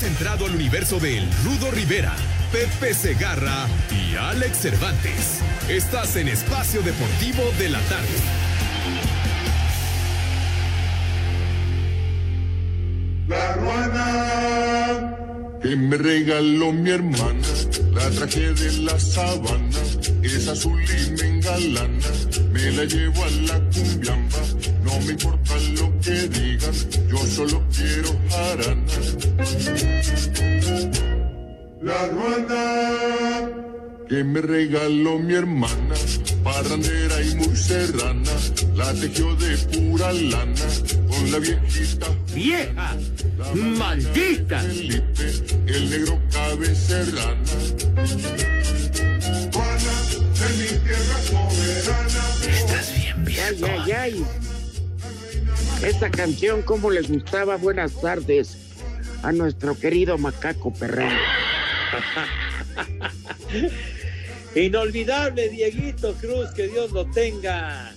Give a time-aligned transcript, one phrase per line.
[0.00, 2.16] Has entrado al universo de Rudo Rivera,
[2.50, 5.40] Pepe Segarra y Alex Cervantes.
[5.68, 8.08] Estás en Espacio Deportivo de la Tarde.
[13.28, 15.16] La ruana
[15.62, 17.46] que me regaló mi hermana,
[17.92, 19.68] la traje de la sabana,
[20.22, 22.08] es azul y me engalana,
[22.50, 24.38] me la llevo a la cumbiamba,
[24.90, 26.74] no me importa lo que digan,
[27.08, 28.92] yo solo quiero jarana.
[31.82, 33.50] La ruana
[34.08, 35.94] que me regaló mi hermana,
[36.42, 38.32] parrandera y muy serrana,
[38.74, 40.66] la tejió de pura lana,
[41.08, 42.08] con la viejita.
[42.34, 42.96] ¡Vieja!
[43.54, 44.58] ¡Maldita!
[44.60, 45.32] Felipe,
[45.66, 47.50] el negro cabecerrana.
[49.52, 49.96] Juana,
[50.40, 52.24] de mi tierra soberana.
[52.48, 54.49] Estás bien, Ay, ay, ay.
[55.84, 57.56] Esta canción, ¿cómo les gustaba?
[57.56, 58.56] Buenas tardes
[59.22, 61.10] a nuestro querido Macaco Perrón.
[64.54, 67.92] Inolvidable Dieguito Cruz, que Dios lo tenga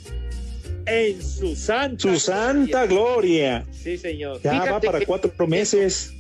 [0.86, 3.66] en su santa Su santa gloria.
[3.72, 4.40] Sí, señor.
[4.44, 6.12] Ya va Fíjate para que- cuatro meses.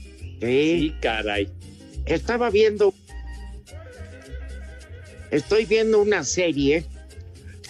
[0.41, 1.49] Sí, Sí, caray.
[2.05, 2.93] estaba viendo.
[5.31, 6.85] Estoy viendo una serie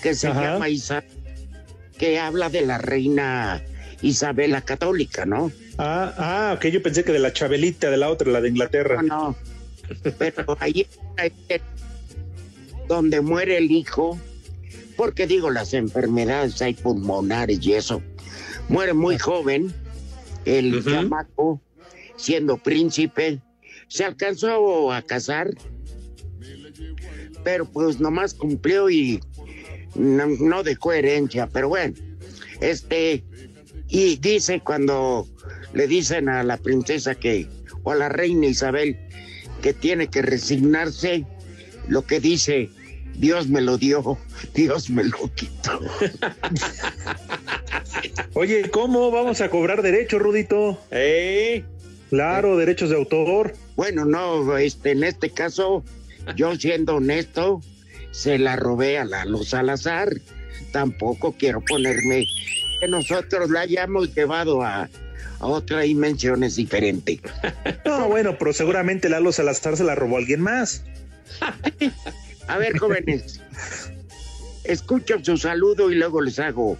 [0.01, 0.53] que se Ajá.
[0.53, 1.03] llama Isa,
[1.97, 3.63] que habla de la reina
[4.03, 5.51] Isabel la Católica, ¿no?
[5.77, 9.01] Ah, ah, ok, yo pensé que de la Chabelita, de la otra, la de Inglaterra.
[9.01, 9.35] No, no.
[10.19, 10.85] Pero ahí
[12.87, 14.19] donde muere el hijo,
[14.97, 18.01] porque digo, las enfermedades hay pulmonares y eso.
[18.69, 19.73] Muere muy joven,
[20.45, 20.89] el Ujú.
[20.91, 21.61] chamaco,
[22.17, 23.39] siendo príncipe,
[23.87, 25.51] se alcanzó a casar,
[27.43, 29.19] pero pues nomás cumplió y
[29.95, 31.93] no, no dejó herencia, pero bueno,
[32.61, 33.23] este,
[33.93, 35.27] y dice cuando
[35.73, 37.47] le dicen a la princesa que,
[37.83, 38.97] o a la reina Isabel,
[39.61, 41.25] que tiene que resignarse,
[41.87, 42.71] lo que dice,
[43.13, 44.17] Dios me lo dio,
[44.55, 45.79] Dios me lo quitó.
[48.33, 50.81] Oye, ¿cómo vamos a cobrar derechos, Rudito?
[50.89, 51.63] ¿Eh?
[52.09, 53.53] Claro, derechos de autor.
[53.75, 55.83] Bueno, no, este, en este caso,
[56.35, 57.61] yo siendo honesto,
[58.09, 60.09] se la robé a Lalo Salazar.
[60.71, 62.25] Tampoco quiero ponerme
[62.83, 64.89] que nosotros la hayamos llevado a,
[65.39, 67.19] a otra dimensión es diferente.
[67.85, 70.83] No, bueno, pero seguramente Lalo Salazar se la robó a alguien más.
[72.47, 73.39] A ver, jóvenes,
[74.65, 76.77] escucho su saludo y luego les hago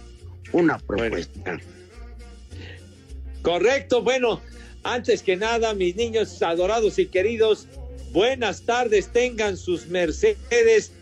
[0.52, 1.58] una propuesta.
[3.40, 4.42] Correcto, bueno,
[4.82, 7.66] antes que nada, mis niños adorados y queridos,
[8.12, 10.92] buenas tardes, tengan sus mercedes,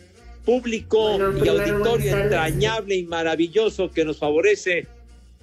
[0.44, 4.86] público Bueno, y auditorio entrañable y maravilloso que nos favorece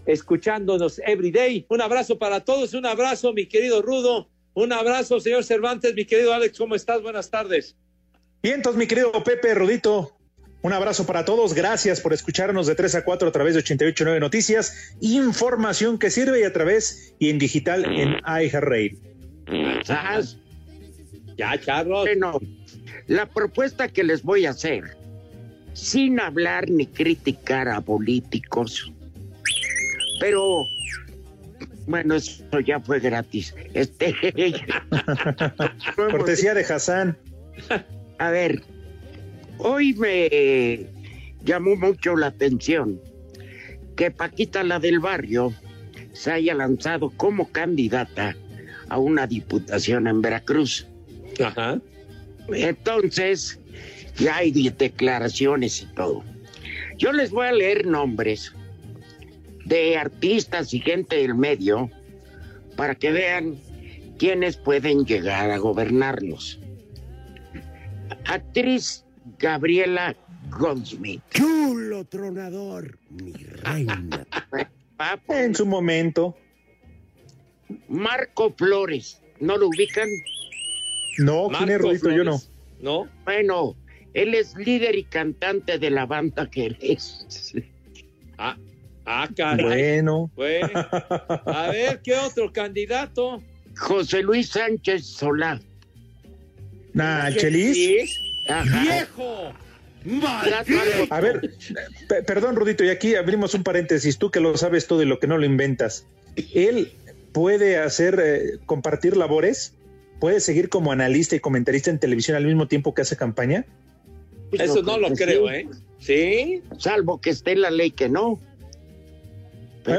[0.06, 1.66] escuchándonos every day.
[1.70, 6.34] Un abrazo para todos, un abrazo, mi querido Rudo, un abrazo, señor Cervantes, mi querido
[6.34, 7.02] Alex, ¿cómo estás?
[7.02, 7.76] Buenas tardes.
[8.42, 10.18] Bien, entonces, mi querido Pepe, Rudito,
[10.62, 11.54] un abrazo para todos.
[11.54, 14.96] Gracias por escucharnos de 3 a 4 a través de 889 Noticias.
[15.00, 18.98] Información que sirve y a través y en digital en iHeartRadio.
[21.38, 22.02] Ya, charros.
[22.02, 22.40] Bueno,
[23.10, 24.96] la propuesta que les voy a hacer,
[25.74, 28.94] sin hablar ni criticar a políticos,
[30.20, 30.64] pero
[31.88, 33.56] bueno, eso ya fue gratis.
[33.74, 34.14] Este,
[35.96, 37.18] Cortesía de Hassan.
[38.20, 38.62] a ver,
[39.58, 40.86] hoy me
[41.44, 43.02] llamó mucho la atención
[43.96, 45.52] que Paquita la del barrio
[46.14, 48.36] se haya lanzado como candidata
[48.88, 50.86] a una diputación en Veracruz.
[51.44, 51.82] Ajá.
[52.54, 53.60] Entonces,
[54.18, 56.24] ya hay de- declaraciones y todo.
[56.98, 58.54] Yo les voy a leer nombres
[59.66, 61.90] de artistas y gente del medio
[62.76, 63.58] para que vean
[64.18, 66.60] quiénes pueden llegar a gobernarlos.
[68.26, 69.06] Actriz
[69.38, 70.16] Gabriela
[70.50, 71.22] Goldsmith.
[71.32, 74.26] Chulo tronador, mi reina.
[75.30, 76.36] En su momento.
[77.88, 79.22] Marco Flores.
[79.40, 80.10] ¿No lo ubican?
[81.20, 82.12] No, ¿quién es Rudito?
[82.12, 82.42] Yo no.
[82.82, 83.08] ¿No?
[83.26, 83.76] Bueno,
[84.14, 87.54] él es líder y cantante de la banda que eres.
[88.38, 88.58] Ah,
[89.06, 89.66] ah, caray.
[89.66, 90.32] Bueno.
[90.36, 90.70] Bueno.
[91.46, 93.42] A ver, ¿qué otro candidato?
[93.78, 95.60] José Luis Sánchez Solá.
[96.94, 98.20] Nah, Chelis.
[98.82, 99.54] ¡Viejo!
[101.10, 101.52] A ver,
[102.26, 104.18] perdón, Rudito, y aquí abrimos un paréntesis.
[104.18, 106.06] Tú que lo sabes todo y lo que no lo inventas.
[106.54, 106.94] Él
[107.34, 109.74] puede hacer, eh, compartir labores,
[110.20, 113.66] puede seguir como analista y comentarista en televisión al mismo tiempo que hace campaña.
[114.50, 115.68] Pues Eso no, lo creo, ¿eh?
[116.00, 116.62] Sí.
[116.78, 118.40] Salvo que esté en la ley que no.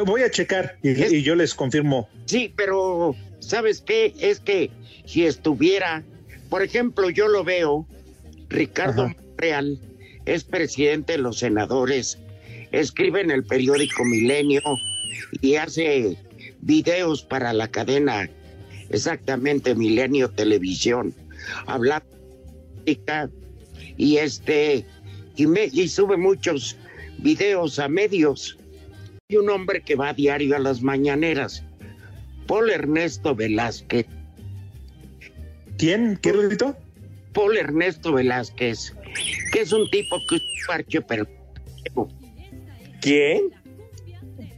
[0.07, 2.09] Voy a checar y, yo les confirmo.
[2.27, 4.15] Sí, pero ¿sabes qué?
[4.21, 4.71] Es que
[5.05, 6.05] si estuviera,
[6.49, 7.87] por ejemplo, yo lo veo,
[8.49, 9.81] Ricardo Real
[10.27, 12.19] es presidente de los senadores,
[12.71, 14.63] escribe en el periódico Milenio
[15.41, 16.17] y hace
[16.61, 18.31] videos para la cadena
[18.91, 21.15] exactamente Milenio Televisión,
[21.67, 22.03] habla
[23.97, 24.85] y este
[25.37, 26.77] y, me, y sube muchos
[27.19, 28.59] videos a medios.
[29.29, 31.63] Y un hombre que va a diario a las mañaneras,
[32.47, 34.07] Paul Ernesto Velázquez.
[35.79, 36.19] ¿Quién?
[36.21, 36.77] ¿Qué Rudito?
[37.33, 38.93] Paul Ernesto Velázquez,
[39.53, 41.29] que es un tipo que es parche pero
[43.01, 43.51] ¿Quién?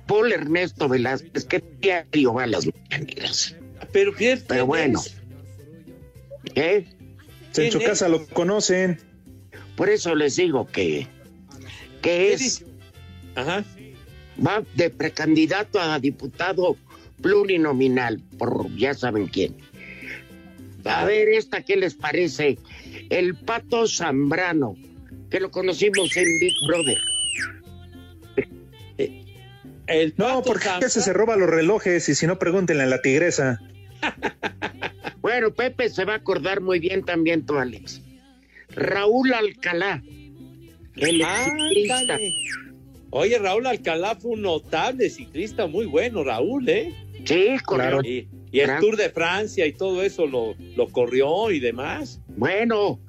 [0.07, 3.57] Paul Ernesto Velázquez, que diario va a las mañaneras.
[3.91, 4.13] Pero,
[4.47, 5.01] pero bueno.
[6.55, 6.87] ¿Qué?
[7.57, 8.99] En su casa lo conocen.
[9.77, 11.07] Por eso les digo que,
[12.01, 12.65] que es.
[13.35, 13.65] Ajá.
[14.45, 16.77] Va de precandidato a diputado
[17.21, 19.57] plurinominal, por ya saben quién.
[20.85, 22.59] A ver, esta, ¿qué les parece?
[23.11, 24.75] El Pato Zambrano,
[25.31, 26.99] que lo conocimos en Big Brother.
[29.87, 33.61] El no, porque ese se roba los relojes y si no, pregúntenle a la tigresa.
[35.21, 38.01] Bueno, Pepe se va a acordar muy bien también tú, Alex.
[38.71, 40.03] Raúl Alcalá,
[40.97, 42.19] el ciclista.
[43.11, 46.95] Oye, Raúl Alcalá fue un notable ciclista, muy bueno, Raúl, ¿eh?
[47.25, 48.01] Sí, claro.
[48.03, 52.21] Y, el Tour de Francia y todo eso lo, lo corrió y demás.
[52.29, 53.01] Bueno,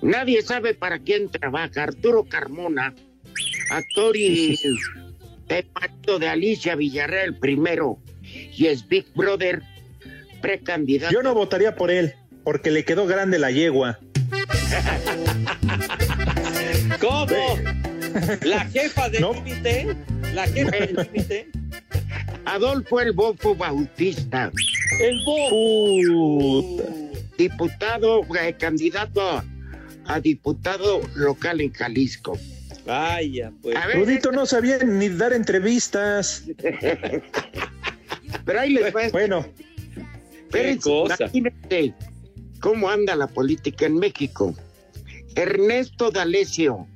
[0.00, 1.82] nadie sabe para quién trabaja.
[1.82, 2.94] Arturo Carmona,
[3.70, 4.58] actor y
[5.48, 5.66] de
[6.18, 9.62] de Alicia Villarreal primero, y es Big Brother
[10.46, 11.12] precandidato.
[11.12, 12.14] Yo no votaría por él,
[12.44, 13.98] porque le quedó grande la yegua.
[17.00, 17.58] ¿Cómo?
[18.42, 19.96] ¿La jefa del límite?
[20.32, 21.48] ¿La jefa del límite?
[22.44, 24.52] Adolfo El Bofo Bautista.
[25.00, 26.82] El Bofo.
[27.36, 29.42] Diputado, eh, candidato
[30.06, 32.38] a, diputado local en Jalisco.
[32.86, 33.76] Vaya, pues.
[33.94, 36.44] Rudito no sabía ni dar entrevistas.
[38.44, 39.08] Pero ahí les va.
[39.10, 39.44] Bueno.
[41.32, 41.94] Imagínate
[42.60, 44.54] cómo anda la política en México.
[45.34, 46.86] Ernesto D'Alessio,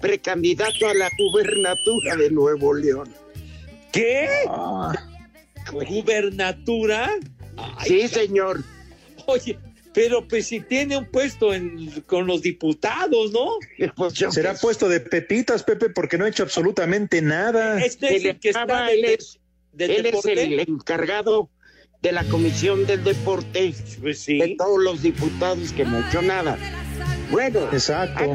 [0.00, 3.08] precandidato a la gubernatura de Nuevo León.
[3.92, 4.28] ¿Qué?
[4.48, 4.92] Ah.
[5.70, 7.10] ¿Gubernatura?
[7.84, 8.62] sí, señor.
[9.26, 9.58] Oye,
[9.94, 11.50] pero pues si tiene un puesto
[12.06, 13.58] con los diputados, ¿no?
[13.96, 17.82] Pues Será puesto de pepitas, Pepe, porque no ha hecho absolutamente nada.
[17.84, 19.38] Este es el que está él es,
[19.76, 21.50] él es el encargado
[22.02, 24.38] de la Comisión del Deporte pues sí.
[24.38, 26.56] de todos los diputados que no ha hecho nada.
[27.30, 28.34] Bueno, exacto.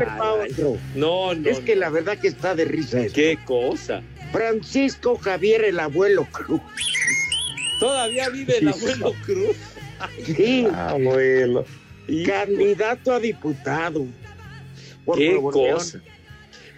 [0.95, 1.49] No, no.
[1.49, 3.05] Es que la verdad que está de risa.
[3.13, 4.03] Qué cosa.
[4.31, 6.61] Francisco Javier el abuelo Cruz.
[7.79, 9.55] Todavía vive el abuelo Cruz.
[10.25, 11.65] Sí, abuelo.
[12.25, 14.05] Candidato a diputado.
[15.15, 16.01] qué cosa.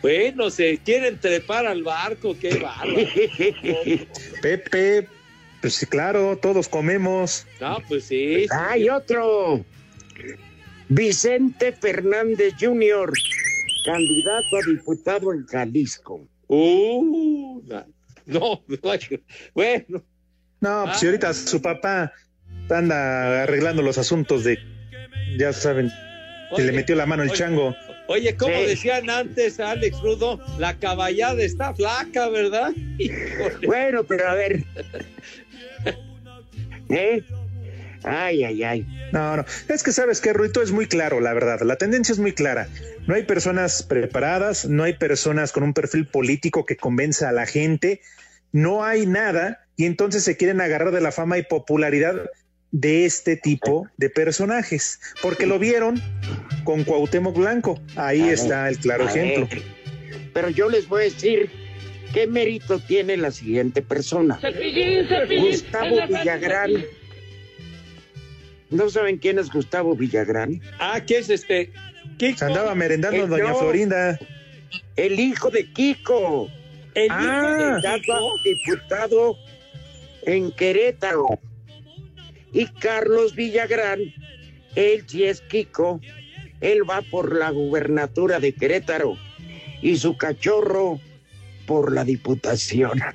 [0.02, 2.94] Bueno, se quieren trepar al barco, qué bárbaro.
[4.42, 5.08] Pepe,
[5.66, 7.48] pues sí, claro, todos comemos.
[7.60, 8.46] Ah, pues sí.
[8.52, 9.66] Hay otro.
[10.90, 13.12] Vicente Fernández Jr.,
[13.84, 16.28] candidato a diputado en Jalisco.
[16.46, 17.64] Uh,
[18.28, 18.64] no,
[19.56, 20.04] bueno.
[20.62, 22.14] No, pues si ahorita su papá
[22.70, 24.60] anda arreglando los asuntos de,
[25.40, 25.92] ya saben,
[26.56, 27.76] que le metió la mano el chango.
[28.08, 32.72] Oye, como decían antes, Alex Rudo, la caballada está flaca, ¿verdad?
[33.66, 34.64] Bueno, pero a ver.
[36.90, 37.24] ¿Eh?
[38.04, 38.88] Ay, ay, ay.
[39.12, 39.46] No, no.
[39.68, 41.62] Es que sabes que Ruito es muy claro, la verdad.
[41.62, 42.68] La tendencia es muy clara.
[43.08, 47.46] No hay personas preparadas, no hay personas con un perfil político que convenza a la
[47.46, 48.02] gente,
[48.52, 52.30] no hay nada y entonces se quieren agarrar de la fama y popularidad
[52.72, 56.02] de este tipo de personajes, porque lo vieron
[56.64, 57.82] con Cuauhtémoc Blanco.
[57.96, 59.48] Ahí está el claro ejemplo.
[60.34, 61.50] Pero yo les voy a decir
[62.16, 64.40] qué mérito tiene la siguiente persona.
[65.40, 66.72] Gustavo Villagrán
[68.72, 70.62] ¿No saben quién es Gustavo Villagrán?
[70.80, 71.72] Ah, ¿qué es este?
[72.18, 72.46] Kiko.
[72.46, 74.18] andaba merendando doña Florinda.
[74.96, 76.50] El hijo de Kiko.
[76.96, 79.38] El ah, hijo de diputado
[80.24, 81.28] en Querétaro.
[82.54, 84.00] Y Carlos Villagrán
[84.76, 86.02] él si es Kiko,
[86.62, 89.18] él va por la gubernatura de Querétaro
[89.82, 91.00] y su cachorro
[91.66, 93.00] por la diputación.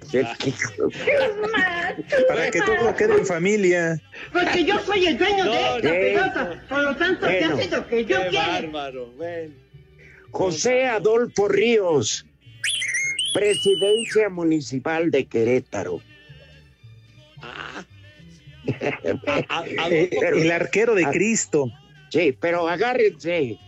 [2.28, 4.00] Para que todo quede en familia.
[4.32, 6.64] Porque yo soy el dueño de esta Eh, pelota.
[6.68, 7.54] Por lo tanto, bueno.
[7.56, 8.46] hace lo que yo Qué quiero.
[8.48, 9.06] bárbaro.
[9.16, 9.54] Bueno.
[10.30, 12.24] José Adolfo Ríos,
[13.34, 16.00] presidencia municipal de Querétaro.
[17.42, 17.84] Ah.
[19.26, 21.04] A- a- a- Pero- el arquero de.
[21.06, 21.70] Cristo.
[22.10, 23.58] Sí, pero agárrense.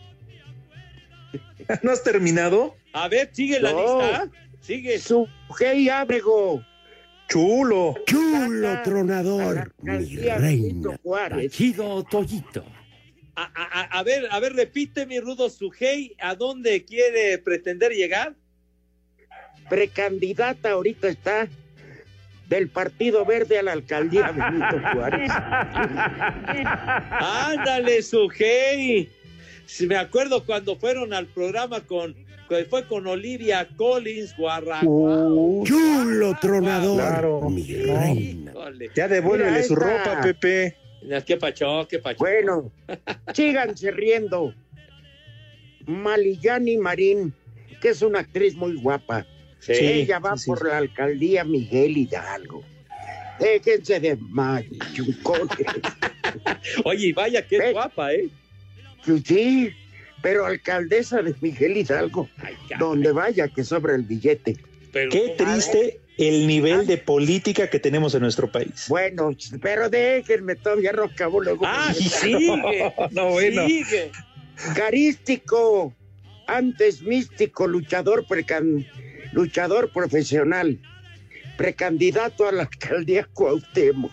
[1.82, 2.76] ¿No has terminado?
[2.94, 3.78] a ver, sigue la No.
[4.02, 4.28] lista.
[4.62, 4.98] Sigue.
[4.98, 5.28] Su
[5.60, 6.64] Hey Ábrego.
[7.28, 7.94] Chulo.
[8.06, 9.72] Chulo tronador.
[9.82, 10.96] Mi reina.
[11.02, 11.52] Juárez.
[11.52, 12.64] Chido Toyito.
[13.34, 17.92] A, a- a- a ver, a ver, repite mi rudo Sujei, ¿a dónde quiere pretender
[17.92, 18.34] llegar?
[19.70, 21.48] Precandidata ahorita está
[22.48, 25.30] del Partido Verde a la alcaldía Benito Juárez.
[27.10, 29.08] Ándale, Sujei.
[29.66, 32.14] Si me acuerdo cuando fueron al programa con,
[32.58, 34.80] que fue con Olivia Collins, Guarra.
[34.82, 36.96] Uh, Chulo tronador.
[36.96, 37.50] Claro.
[37.50, 38.52] Mi reina.
[38.52, 38.90] Híjole.
[38.94, 40.76] ya devuélvele su ropa, Pepe.
[41.26, 42.18] Qué pacho, qué pacho.
[42.18, 42.70] Bueno,
[43.34, 44.54] síganse riendo.
[45.86, 47.34] Malillani Marín,
[47.80, 49.26] que es una actriz muy guapa.
[49.58, 49.72] Sí.
[49.72, 50.50] Ella va sí, sí.
[50.50, 52.62] por la alcaldía Miguel Hidalgo.
[53.38, 55.66] Déjense de machucones.
[56.84, 58.28] Oye, vaya que es guapa, ¿eh?
[59.24, 59.72] Sí,
[60.22, 64.56] pero alcaldesa de Miguel Hidalgo, Ay, ya, donde vaya que sobra el billete.
[64.92, 68.84] pero Qué triste el nivel de política que tenemos en nuestro país.
[68.88, 71.64] Bueno, pero déjenme, todavía luego.
[71.66, 72.92] Ah, sigue.
[73.10, 73.66] No, bueno.
[73.66, 74.10] Sigue.
[74.76, 75.94] Carístico,
[76.46, 78.86] antes místico, luchador, precan-
[79.32, 80.78] luchador profesional,
[81.56, 84.10] precandidato a la alcaldía Cuauhtémoc.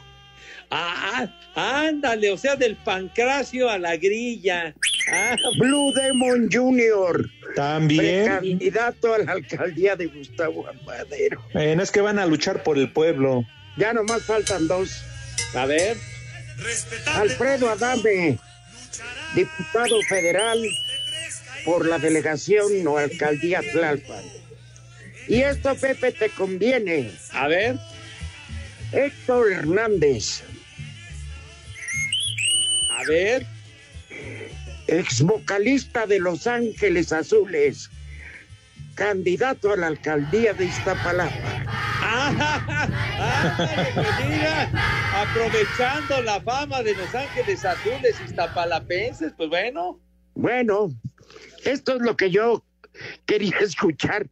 [0.71, 4.73] Ah, ándale, o sea, del pancracio a la grilla.
[5.11, 8.25] Ah, Blue Demon Jr., También.
[8.25, 11.43] precandidato a la alcaldía de Gustavo Amadero.
[11.53, 13.43] Eh, no es que van a luchar por el pueblo.
[13.77, 15.03] Ya nomás faltan dos.
[15.55, 15.97] a ver.
[17.15, 18.37] Alfredo Adame,
[19.33, 20.59] diputado federal
[21.63, 24.23] por la delegación o alcaldía Tlalpan.
[25.27, 27.11] Y esto, Pepe, te conviene.
[27.31, 27.77] A ver.
[28.91, 30.41] Héctor Hernández,
[32.91, 33.45] A ver.
[34.89, 37.89] Ex vocalista de Los Ángeles Azules,
[38.95, 41.65] candidato a la alcaldía de Iztapalapa.
[42.01, 42.87] Ah,
[43.57, 44.69] ándale, pues mira,
[45.15, 49.99] aprovechando la fama de Los Ángeles Azules Iztapalapenses, pues bueno.
[50.33, 50.89] Bueno,
[51.63, 52.63] esto es lo que yo
[53.25, 54.27] quería escuchar.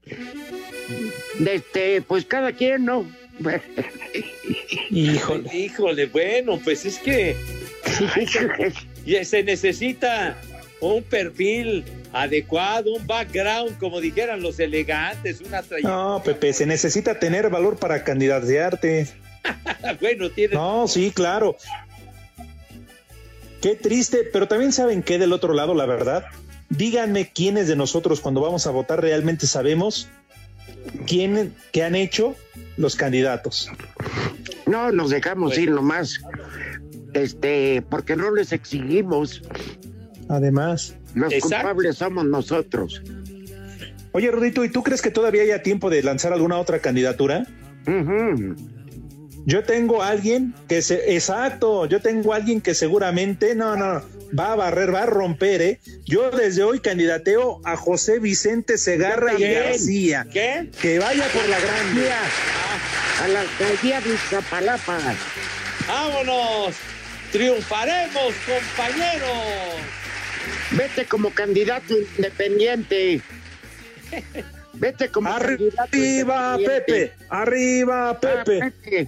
[1.45, 3.05] Este, pues cada quien, ¿no?
[4.89, 5.55] Híjole.
[5.55, 7.35] Híjole, bueno, pues es que
[9.07, 10.37] y se necesita
[10.81, 11.83] un perfil
[12.13, 15.89] adecuado, un background, como dijeran los elegantes, una trayectoria.
[15.95, 19.07] No, Pepe, se necesita tener valor para candidatearte.
[20.01, 20.53] Bueno, tiene.
[20.55, 21.55] No, sí, claro.
[23.61, 26.25] Qué triste, pero también saben que del otro lado, la verdad.
[26.69, 30.09] Díganme quiénes de nosotros cuando vamos a votar realmente sabemos
[31.05, 32.35] quién qué han hecho
[32.75, 33.71] los candidatos.
[34.65, 36.19] No, nos dejamos Pues- ir nomás.
[37.13, 39.41] Este, porque no les exigimos.
[40.29, 41.55] Además, Los Exacto.
[41.67, 43.01] culpables somos nosotros.
[44.11, 47.45] oye, Rudito, ¿y tú crees que todavía haya tiempo de lanzar alguna otra candidatura?
[47.87, 48.55] Ujú.
[49.45, 54.01] Yo tengo a alguien que se, exacto, yo tengo a alguien que seguramente, no, no,
[54.37, 55.79] va a barrer, va a romper, ¿eh?
[56.05, 59.43] Yo desde hoy candidateo a José Vicente Segarra y.
[59.43, 60.27] García.
[60.31, 60.69] ¿Qué?
[60.81, 62.01] Que vaya por la grande.
[62.01, 62.19] Mira,
[63.23, 64.97] a la alcaldía de Iztapalapa.
[65.87, 66.75] ¡Vámonos!
[67.31, 69.37] ¡Triunfaremos, compañeros!
[70.71, 73.21] Vete como candidato independiente.
[74.73, 76.57] Vete como candidato Arriba.
[76.57, 78.59] Pepe, arriba, Ah, Pepe.
[78.81, 79.07] Pepe.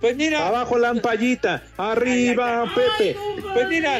[0.00, 3.16] Pues mira, Abajo la ampallita, arriba, Pepe.
[3.52, 3.98] pues mira,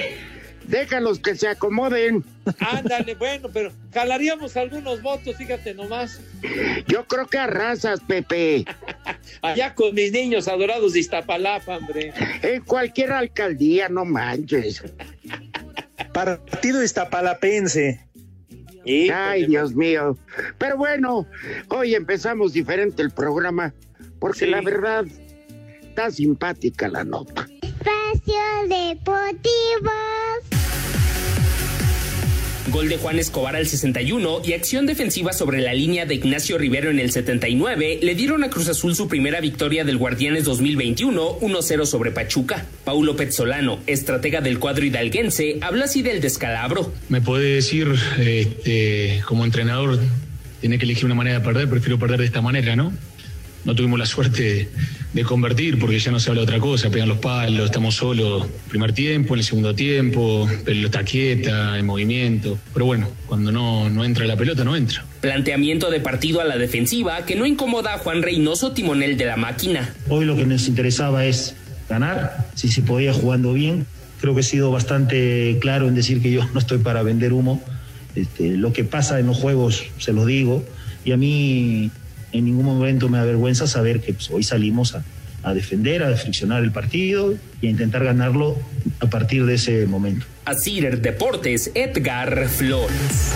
[0.68, 2.22] Déjalos que se acomoden.
[2.60, 6.20] ándale, bueno, pero jalaríamos algunos votos, fíjate nomás.
[6.87, 8.64] Yo creo que arrasas, Pepe.
[9.42, 12.12] Allá con mis niños adorados de Iztapalapa, hombre.
[12.42, 14.82] En cualquier alcaldía, no manches.
[16.12, 18.04] Partido Iztapalapense.
[18.84, 20.16] Híjole, Ay, Dios mío.
[20.58, 21.26] Pero bueno,
[21.68, 23.75] hoy empezamos diferente el programa,
[24.18, 24.46] porque Sí.
[24.46, 25.04] la verdad
[25.82, 27.46] está simpática la nota.
[27.62, 29.90] Espacio Deportivo.
[32.70, 36.90] Gol de Juan Escobar al 61 y acción defensiva sobre la línea de Ignacio Rivero
[36.90, 41.87] en el 79 le dieron a Cruz Azul su primera victoria del Guardianes 2021 1-0
[41.87, 42.66] sobre Pachuca.
[42.84, 46.92] Paulo Petzolano, estratega del cuadro hidalguense, habla así del descalabro.
[47.08, 49.98] Me puede decir, este, como entrenador,
[50.60, 52.92] tiene que elegir una manera de perder, prefiero perder de esta manera, ¿no?
[53.65, 54.69] No tuvimos la suerte
[55.12, 58.47] de convertir porque ya no se habla de otra cosa, pegan los palos, estamos solos,
[58.69, 63.88] primer tiempo, en el segundo tiempo, pero está quieta, en movimiento, pero bueno, cuando no,
[63.88, 65.05] no entra la pelota, no entra.
[65.21, 69.37] Planteamiento de partido a la defensiva que no incomoda a Juan Reynoso, timonel de la
[69.37, 69.95] máquina.
[70.09, 71.57] Hoy lo que nos interesaba es
[71.88, 73.87] ganar, si se podía jugando bien.
[74.21, 77.62] Creo que he sido bastante claro en decir que yo no estoy para vender humo.
[78.15, 80.65] Este, lo que pasa en los juegos se lo digo
[81.05, 81.91] y a mí
[82.32, 86.73] en ningún momento me avergüenza saber que pues, hoy salimos a, defender, a friccionar el
[86.73, 88.58] partido y a intentar ganarlo
[89.00, 90.26] a partir de ese momento.
[90.44, 93.32] Asir Deportes, Edgar Flores.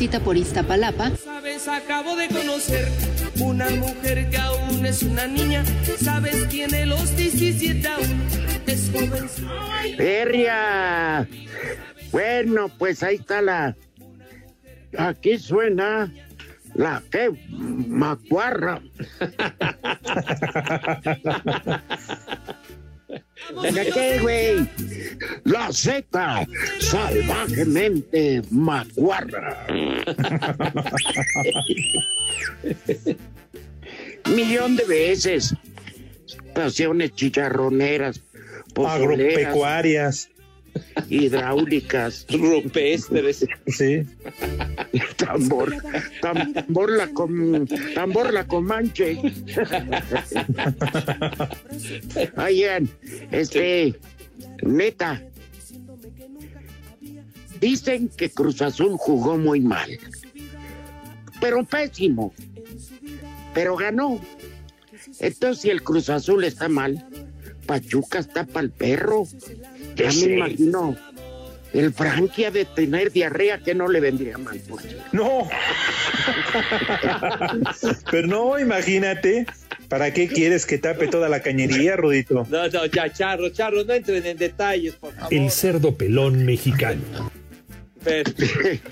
[0.00, 1.10] Transita por Iztapalapa.
[1.16, 2.88] Sabes, acabo de conocer
[3.38, 5.62] una mujer que aún es una niña.
[6.02, 8.22] Sabes, tiene los 17 aún.
[8.66, 9.28] Es joven.
[9.98, 11.28] ¡Perria!
[12.12, 13.76] Bueno, pues ahí está la.
[14.96, 16.10] Aquí suena
[16.74, 17.30] la que
[17.86, 18.80] macuarra.
[23.62, 24.68] ¿De qué, güey?
[25.44, 26.46] La Z,
[26.78, 29.66] salvajemente macuarra.
[34.34, 35.54] Millón de veces.
[36.54, 38.22] Pasiones chicharroneras,
[38.76, 40.28] Agropecuarias.
[41.08, 42.26] Hidráulicas.
[42.28, 43.46] Rupestres.
[43.66, 44.06] Sí.
[45.16, 45.74] Tambor,
[46.20, 49.20] tambor la con, tambor la comanche.
[52.36, 52.88] Oigan,
[53.30, 53.94] este,
[54.62, 55.22] neta,
[57.60, 59.98] dicen que Cruz Azul jugó muy mal,
[61.40, 62.32] pero pésimo,
[63.54, 64.20] pero ganó.
[65.20, 67.04] Entonces, si el Cruz Azul está mal,
[67.66, 69.24] Pachuca está para el perro.
[70.02, 70.96] Ya me imagino.
[71.72, 74.58] El Frankie ha de tener diarrea que no le vendría mal.
[74.68, 75.04] Por cierto.
[75.12, 75.48] No.
[78.10, 79.46] Pero no, imagínate.
[79.88, 82.46] ¿Para qué quieres que tape toda la cañería, Rudito?
[82.48, 85.32] No, no, ya, Charro, Charro, no entren en detalles, por favor.
[85.34, 87.02] El cerdo pelón mexicano.
[88.02, 88.30] Pero-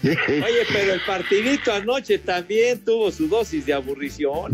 [0.03, 4.53] oye, pero el partidito anoche también tuvo su dosis de aburrición.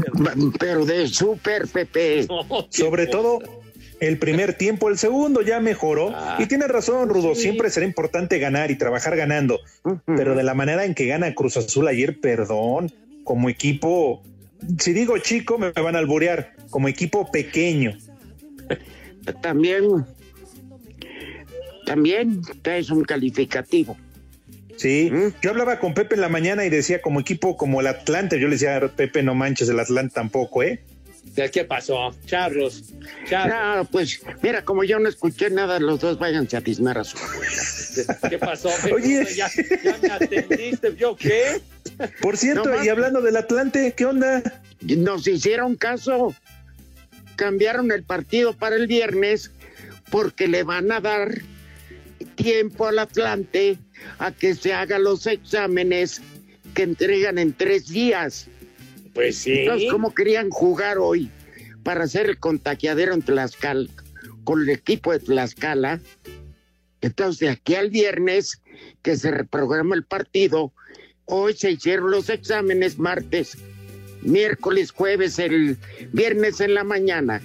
[0.58, 2.26] Pero de súper, Pepe.
[2.28, 3.18] No, Sobre cosa.
[3.18, 3.63] todo
[4.06, 6.10] el primer tiempo, el segundo ya mejoró.
[6.14, 6.36] Ah.
[6.38, 7.42] y tiene razón, Rudo, Sí.
[7.42, 9.60] siempre será importante ganar y trabajar ganando.
[10.06, 12.92] Pero de la manera en que gana Cruz Azul ayer, perdón,
[13.24, 14.22] como equipo,
[14.78, 17.96] si digo chico, me van a alburear, como equipo pequeño.
[19.42, 20.04] También,
[21.86, 23.96] también es un calificativo.
[24.76, 25.32] Sí, ¿Mm?
[25.40, 28.48] yo hablaba con Pepe en la mañana y decía como equipo como el Atlante, yo
[28.48, 30.82] le decía, Pepe, no manches el Atlante tampoco, ¿eh?
[31.34, 32.14] ¿Qué pasó?
[32.26, 32.92] Charros,
[33.28, 37.04] Charros, No, pues, mira, como yo no escuché nada, los dos váyanse a dismar a
[37.04, 37.16] su
[38.28, 38.70] ¿qué pasó?
[38.94, 39.26] Oye.
[39.34, 39.50] Ya,
[39.82, 41.60] ya me atendiste, ¿yo qué?
[42.20, 44.42] Por cierto, No, y hablando del Atlante, ¿qué onda?
[44.80, 46.34] Nos hicieron caso.
[47.36, 49.50] Cambiaron el partido para el viernes
[50.10, 51.40] porque le van a dar
[52.36, 53.76] tiempo al Atlante
[54.18, 56.20] a que se haga los exámenes
[56.74, 58.46] que entregan en tres días.
[59.14, 59.60] Pues sí.
[59.60, 61.30] Entonces, ¿cómo querían jugar hoy
[61.82, 63.88] para el contagiadero en Tlaxcala
[64.42, 66.00] con el equipo de Tlaxcala?
[67.00, 68.60] Entonces, de aquí al viernes
[69.02, 70.72] que se reprograma el partido,
[71.26, 73.56] hoy se hicieron los exámenes martes,
[74.22, 75.76] miércoles, jueves, el
[76.12, 77.40] viernes en la mañana.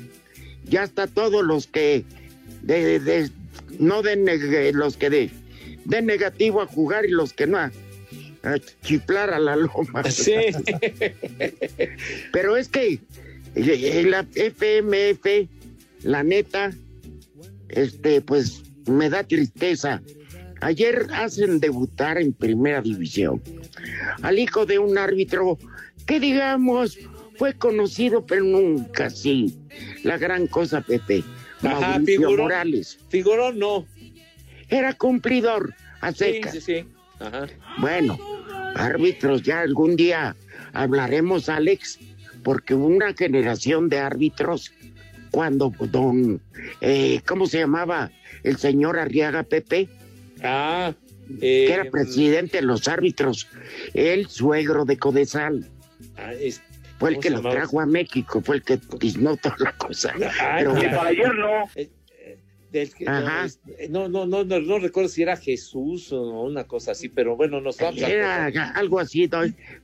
[0.65, 2.05] Ya está todos los que
[2.61, 3.29] de,
[3.79, 4.25] no den
[4.73, 5.29] los que de,
[5.85, 7.69] den negativo a jugar y los que no
[8.43, 10.03] a, a chiflar a la loma.
[10.09, 10.35] Sí.
[12.31, 12.99] Pero es que
[13.55, 15.47] la FMF,
[16.03, 16.71] la neta,
[17.69, 20.01] este, pues me da tristeza.
[20.61, 23.41] Ayer hacen debutar en primera división
[24.21, 25.57] al hijo de un árbitro
[26.05, 26.97] que digamos
[27.37, 29.55] fue conocido pero nunca así.
[30.03, 31.23] La gran cosa, Pepe.
[31.61, 32.37] Ajá, Mauricio figurón.
[32.37, 32.99] Morales.
[33.09, 33.85] Figurón no.
[34.67, 36.85] Era cumplidor a Sí, sí, sí.
[37.19, 37.47] Ajá.
[37.79, 38.17] Bueno,
[38.75, 40.35] árbitros, ya algún día
[40.73, 41.99] hablaremos, Alex,
[42.43, 44.71] porque hubo una generación de árbitros
[45.31, 46.41] cuando don,
[46.81, 48.11] eh, ¿cómo se llamaba
[48.43, 49.89] el señor Arriaga Pepe?
[50.43, 50.93] Ah,
[51.39, 53.47] que eh, era presidente de los árbitros,
[53.93, 55.65] el suegro de Codesal.
[56.17, 56.61] ah, es-
[56.97, 60.13] Fue el ¿cómo que lo trajo a México, fue el que diznó toda la cosa.
[60.41, 61.63] Ah, Pero ayer no.
[62.71, 63.21] Del que- no,
[63.89, 67.61] no, no, no, no, no recuerdo si era Jesús o una cosa así, pero bueno,
[67.61, 69.29] nos vamos a era algo así,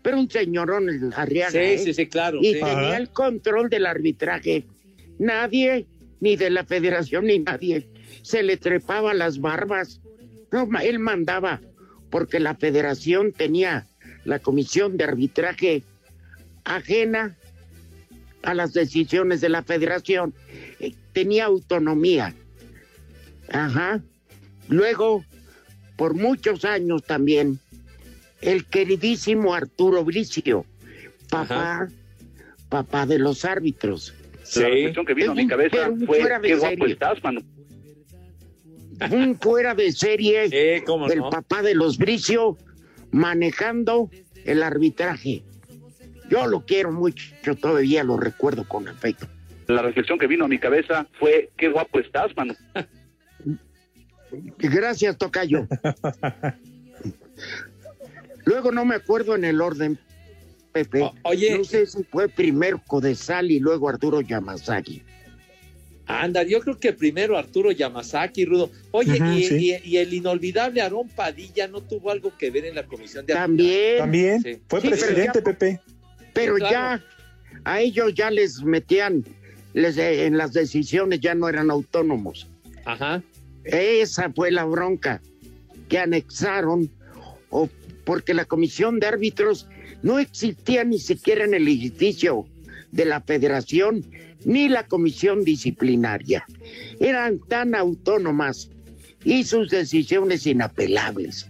[0.01, 1.51] pero un señorón el Arriaga.
[1.51, 1.77] Sí, ¿eh?
[1.79, 2.39] sí, sí, claro.
[2.41, 2.59] Y sí.
[2.59, 4.65] tenía el control del arbitraje.
[5.17, 5.85] Nadie,
[6.19, 7.87] ni de la federación, ni nadie,
[8.21, 10.01] se le trepaba las barbas.
[10.51, 11.61] No, él mandaba,
[12.09, 13.87] porque la federación tenía
[14.25, 15.83] la comisión de arbitraje
[16.63, 17.37] ajena
[18.43, 20.33] a las decisiones de la federación.
[20.79, 22.35] Eh, Tenía autonomía.
[23.51, 24.01] Ajá.
[24.67, 25.23] Luego,
[25.95, 27.59] por muchos años también,
[28.41, 30.65] el queridísimo Arturo Bricio,
[31.29, 31.89] papá,
[32.69, 34.13] papá de los árbitros.
[34.55, 36.93] La reflexión que vino a mi cabeza fue, fuera de qué guapo serie.
[36.93, 37.41] estás, mano.
[39.11, 41.29] Un fuera de serie cómo del no.
[41.29, 42.57] papá de los Bricio
[43.11, 44.09] manejando
[44.45, 45.43] el arbitraje.
[46.29, 49.27] Yo lo quiero mucho, yo todavía lo recuerdo con afecto.
[49.67, 52.55] La reflexión que vino a mi cabeza fue, qué guapo estás, mano.
[54.59, 55.67] Gracias, Tocayo.
[58.45, 59.97] Luego no me acuerdo en el orden,
[60.71, 61.09] Pepe.
[61.23, 61.57] oye.
[61.57, 65.01] No sé si fue primero Codesal y luego Arturo Yamazaki.
[66.07, 68.69] Anda, yo creo que primero Arturo Yamazaki, Rudo.
[68.91, 69.75] Oye, y, sí.
[69.83, 73.33] y- y el inolvidable Aarón Padilla no tuvo algo que ver en la comisión de
[73.33, 73.97] También.
[73.97, 74.41] También.
[74.43, 74.59] Sí.
[74.67, 75.79] Fue Sí, pero presidente, ya- Pepe.
[76.33, 77.01] Pero Sí, claro.
[77.01, 77.05] ya
[77.63, 79.25] a ellos ya les metían,
[79.73, 82.47] les, eh, en las decisiones ya no eran autónomos.
[82.85, 83.23] Ajá.
[83.65, 85.21] Esa fue la bronca
[85.89, 86.89] que anexaron,
[87.49, 87.69] o
[88.03, 89.67] porque la comisión de árbitros
[90.03, 92.45] no existía ni siquiera en el edificio
[92.91, 94.05] de la federación
[94.45, 96.45] ni la comisión disciplinaria.
[96.99, 98.69] Eran tan autónomas
[99.23, 101.47] y sus decisiones inapelables.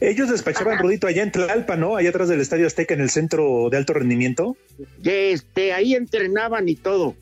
[0.00, 1.94] Ellos despachaban Rudito allá en Tlalpa, ¿no?
[1.94, 4.56] Allá atrás del Estadio Azteca en el centro de alto rendimiento.
[5.04, 7.14] Este, ahí entrenaban y todo.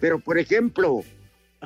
[0.00, 1.04] Pero, por ejemplo,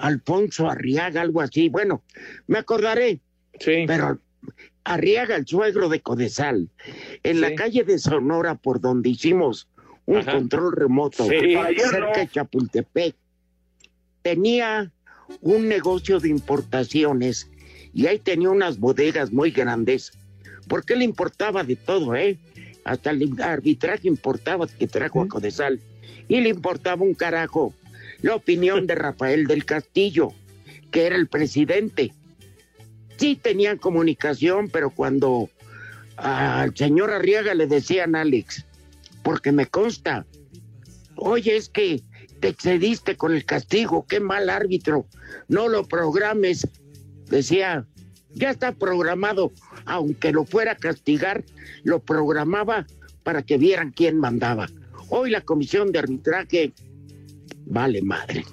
[0.01, 1.69] Alfonso Arriaga, algo así.
[1.69, 2.03] Bueno,
[2.47, 3.21] me acordaré.
[3.61, 3.85] Sí.
[3.87, 4.19] Pero
[4.85, 6.69] Arriaga, el suegro de Codesal,
[7.23, 9.69] en la calle de Sonora, por donde hicimos
[10.07, 10.33] un Ajá.
[10.33, 11.55] control remoto, Sí.
[11.91, 13.15] Cerca de Chapultepec,
[14.23, 14.91] tenía
[15.43, 17.51] un negocio de importaciones
[17.93, 20.13] y ahí tenía unas bodegas muy grandes,
[20.69, 22.39] porque le importaba de todo, ¿eh?
[22.85, 25.81] Hasta el arbitraje importaba que trajo a Codesal
[26.29, 27.75] y le importaba un carajo
[28.23, 30.33] la opinión de Rafael del Castillo,
[30.91, 32.13] que era el presidente.
[33.17, 35.49] Sí tenían comunicación, pero cuando
[36.17, 38.65] al señor Arriaga le decían Alex,
[39.23, 40.27] porque me consta,
[41.17, 42.03] oye, es que
[42.41, 45.07] te excediste con el castigo, qué mal árbitro,
[45.49, 46.67] no lo programes.
[47.29, 47.87] Decía,
[48.31, 49.53] ya está programado,
[49.85, 51.45] aunque lo fuera a castigar,
[51.83, 52.87] lo programaba
[53.23, 54.69] para que vieran quién mandaba.
[55.11, 56.73] Hoy la comisión de arbitraje
[57.69, 58.45] vale madre.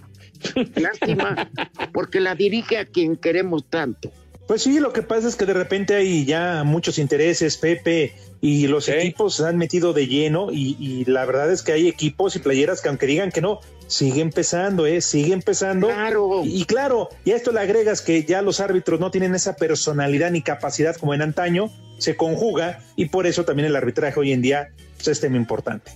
[0.75, 1.49] Lástima,
[1.93, 4.11] porque la dirige a quien queremos tanto.
[4.47, 8.67] Pues sí, lo que pasa es que de repente hay ya muchos intereses, Pepe, y
[8.67, 12.35] los equipos se han metido de lleno y, y la verdad es que hay equipos
[12.35, 15.01] y playeras que aunque digan que no, sigue empezando, ¿eh?
[15.01, 15.87] Sigue empezando.
[15.87, 16.43] Claro.
[16.45, 19.55] Y, y claro, y a esto le agregas que ya los árbitros no tienen esa
[19.55, 24.31] personalidad ni capacidad como en antaño, se conjuga y por eso también el arbitraje hoy
[24.31, 25.91] en día pues, es tema importante.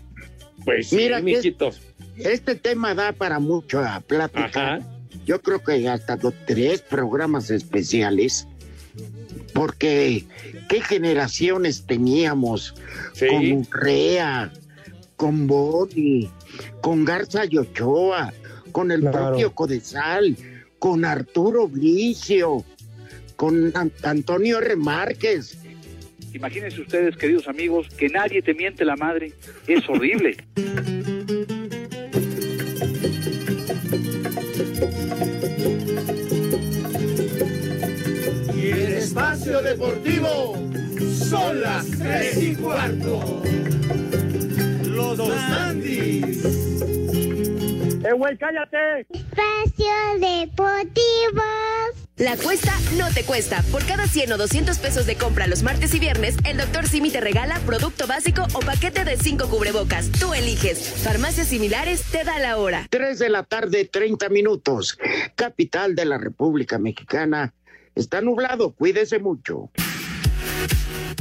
[0.66, 1.56] Pues Mira, que es-
[2.20, 4.80] este tema da para mucho a plática.
[5.26, 8.48] Yo creo que hasta do- tres programas especiales,
[9.54, 10.26] porque
[10.68, 12.74] qué generaciones teníamos
[13.20, 14.52] con Urrea,
[15.16, 16.30] con Boni,
[16.82, 18.34] con Garza y Ochoa,
[18.72, 19.28] con el Claro.
[19.30, 20.36] propio Codesal,
[20.80, 22.64] con Arturo Bricio,
[23.36, 24.76] con An- Antonio R.
[24.76, 25.58] Márquez.
[26.34, 29.34] Imagínense ustedes, queridos amigos, que nadie te miente la madre.
[29.68, 30.38] Es horrible.
[39.50, 40.56] espacio deportivo
[41.28, 43.42] son las tres y cuarto.
[44.86, 46.46] Los dos Andis.
[48.06, 49.02] ¡Eh, güey, cállate!
[49.10, 51.44] Espacio Deportivo.
[52.18, 53.64] La cuesta no te cuesta.
[53.72, 57.12] Por cada 100 o 200 pesos de compra los martes y viernes, el doctor Simi
[57.12, 60.12] te regala producto básico o paquete de 5 cubrebocas.
[60.12, 60.80] Tú eliges.
[61.02, 62.88] Farmacias similares te da la hora.
[62.90, 64.98] 3 de la tarde, 30 minutos.
[65.36, 67.54] Capital de la República Mexicana.
[68.00, 69.72] Está nublado, cuídese mucho.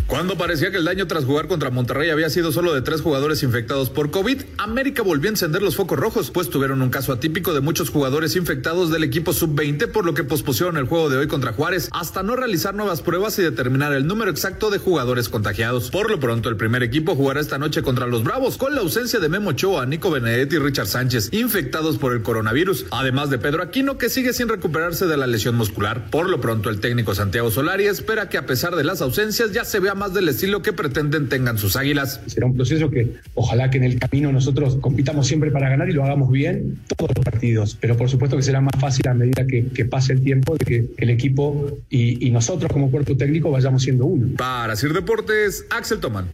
[0.09, 3.43] Cuando parecía que el daño tras jugar contra Monterrey había sido solo de tres jugadores
[3.43, 7.53] infectados por COVID, América volvió a encender los focos rojos, pues tuvieron un caso atípico
[7.53, 11.27] de muchos jugadores infectados del equipo sub-20, por lo que pospusieron el juego de hoy
[11.29, 15.91] contra Juárez hasta no realizar nuevas pruebas y determinar el número exacto de jugadores contagiados.
[15.91, 19.21] Por lo pronto, el primer equipo jugará esta noche contra los Bravos, con la ausencia
[19.21, 23.63] de Memo Ochoa, Nico Benedetti y Richard Sánchez, infectados por el coronavirus, además de Pedro
[23.63, 26.09] Aquino, que sigue sin recuperarse de la lesión muscular.
[26.11, 29.67] Por lo pronto, el técnico Santiago Solari espera que a pesar de las ausencias ya
[29.67, 32.21] se vea más del estilo que pretenden tengan sus águilas.
[32.27, 35.93] Será un proceso que ojalá que en el camino nosotros compitamos siempre para ganar y
[35.93, 39.47] lo hagamos bien todos los partidos, pero por supuesto que será más fácil a medida
[39.47, 43.51] que, que pase el tiempo de que el equipo y, y nosotros como cuerpo técnico
[43.51, 44.37] vayamos siendo uno.
[44.37, 46.31] Para Sir Deportes, Axel Tomán.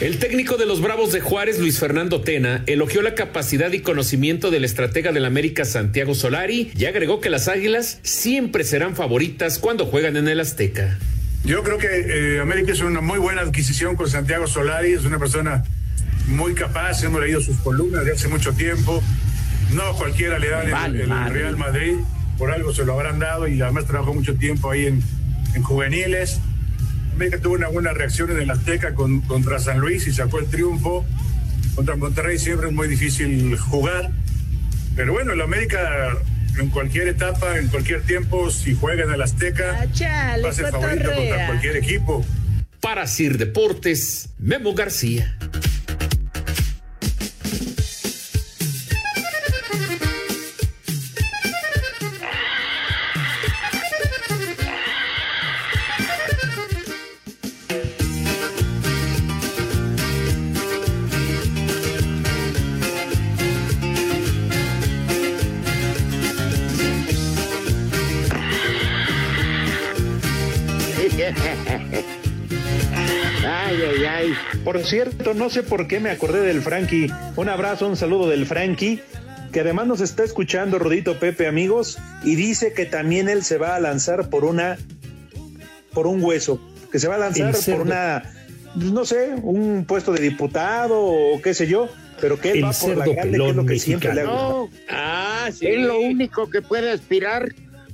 [0.00, 4.50] El técnico de los Bravos de Juárez, Luis Fernando Tena, elogió la capacidad y conocimiento
[4.50, 9.84] del estratega del América, Santiago Solari, y agregó que las Águilas siempre serán favoritas cuando
[9.84, 10.98] juegan en el Azteca.
[11.44, 11.88] Yo creo que
[12.36, 15.64] eh, América es una muy buena adquisición con Santiago Solari, es una persona
[16.28, 19.02] muy capaz, hemos leído sus columnas de hace mucho tiempo,
[19.72, 21.94] no cualquiera le da el, el Real Madrid,
[22.38, 25.02] por algo se lo habrán dado y además trabajó mucho tiempo ahí en,
[25.54, 26.40] en juveniles.
[27.14, 30.46] América tuvo una buena reacción en el Azteca con, contra San Luis y sacó el
[30.46, 31.04] triunfo.
[31.74, 34.10] Contra Monterrey siempre es muy difícil jugar.
[34.96, 36.16] Pero bueno, el América
[36.58, 40.70] en cualquier etapa, en cualquier tiempo, si juega en el Azteca, chale, va a ser
[40.70, 42.24] favorito contra cualquier equipo.
[42.80, 45.36] Para Sir Deportes, Memo García.
[73.70, 74.34] Ay, ay, ay.
[74.64, 77.10] Por cierto, no sé por qué me acordé del Frankie.
[77.36, 79.00] Un abrazo, un saludo del Frankie,
[79.52, 83.76] que además nos está escuchando, Rodito Pepe, amigos, y dice que también él se va
[83.76, 84.78] a lanzar por una,
[85.92, 86.60] por un hueso,
[86.92, 88.22] que se va a lanzar por una,
[88.74, 91.88] no sé, un puesto de diputado o qué sé yo,
[92.20, 94.24] pero que él El va por la grande, que es lo que siempre le ha
[94.24, 94.58] mexicano.
[94.60, 94.68] gustado.
[94.88, 95.66] No, Ah, sí.
[95.66, 97.48] él lo único que puede aspirar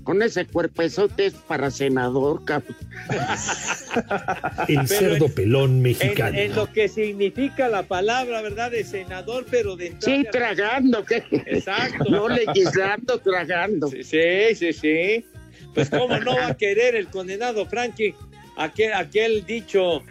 [0.06, 2.76] con ese cuerpezote es para senador, cabrón.
[4.68, 6.38] El Pero cerdo en- pelón En, mexicano.
[6.38, 8.70] en lo que significa la palabra, ¿verdad?
[8.70, 11.24] De senador, pero de Sí, tragando, ¿qué?
[11.46, 12.04] Exacto.
[12.08, 13.88] No legislando, tragando.
[13.88, 15.24] Sí, sí, sí, sí.
[15.74, 18.14] Pues cómo no va a querer el condenado Frankie
[18.56, 20.02] aquel, aquel dicho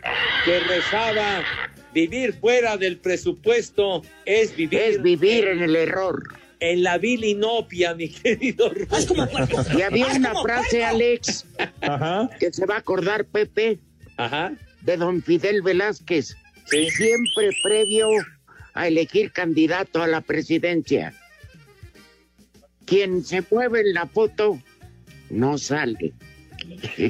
[0.44, 1.42] que rezaba
[1.94, 6.22] vivir fuera del presupuesto es vivir Es vivir en el error.
[6.60, 8.72] En la vil inopia, mi querido.
[9.78, 11.46] Y había una frase, Alex,
[11.82, 12.30] Ajá.
[12.40, 13.80] que se va a acordar Pepe,
[14.18, 14.54] Ajá.
[14.82, 16.90] de don Fidel Velázquez, Sí.
[16.90, 18.08] siempre previo
[18.74, 21.14] a elegir candidato a la presidencia.
[22.86, 24.62] Quien se mueve en la foto
[25.30, 26.14] no sale.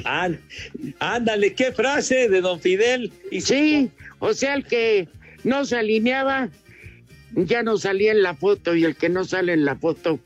[0.04, 0.40] Án-
[0.98, 3.12] ándale, qué frase de don Fidel.
[3.30, 5.08] Y Sí, o sea, el que
[5.44, 6.48] no se alineaba
[7.36, 10.18] ya no salía en la foto y el que no sale en la foto,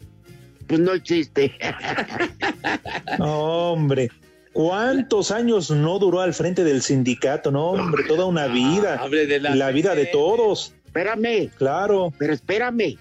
[0.67, 1.53] pues no existe.
[3.19, 4.09] No, hombre.
[4.53, 7.51] ¿Cuántos años no duró al frente del sindicato?
[7.51, 8.97] No, hombre, toda una vida.
[9.01, 10.75] hable de la- la vida de todos.
[10.87, 12.13] Espérame, Claro.
[12.19, 12.97] pero espérame.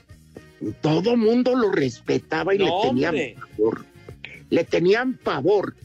[0.82, 3.36] Todo mundo lo respetaba y No, le tenían hombre.
[3.58, 3.86] pavor.
[4.50, 5.76] Le tenían pavor.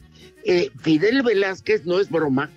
[0.43, 2.49] Eh, Fidel Velázquez no es broma.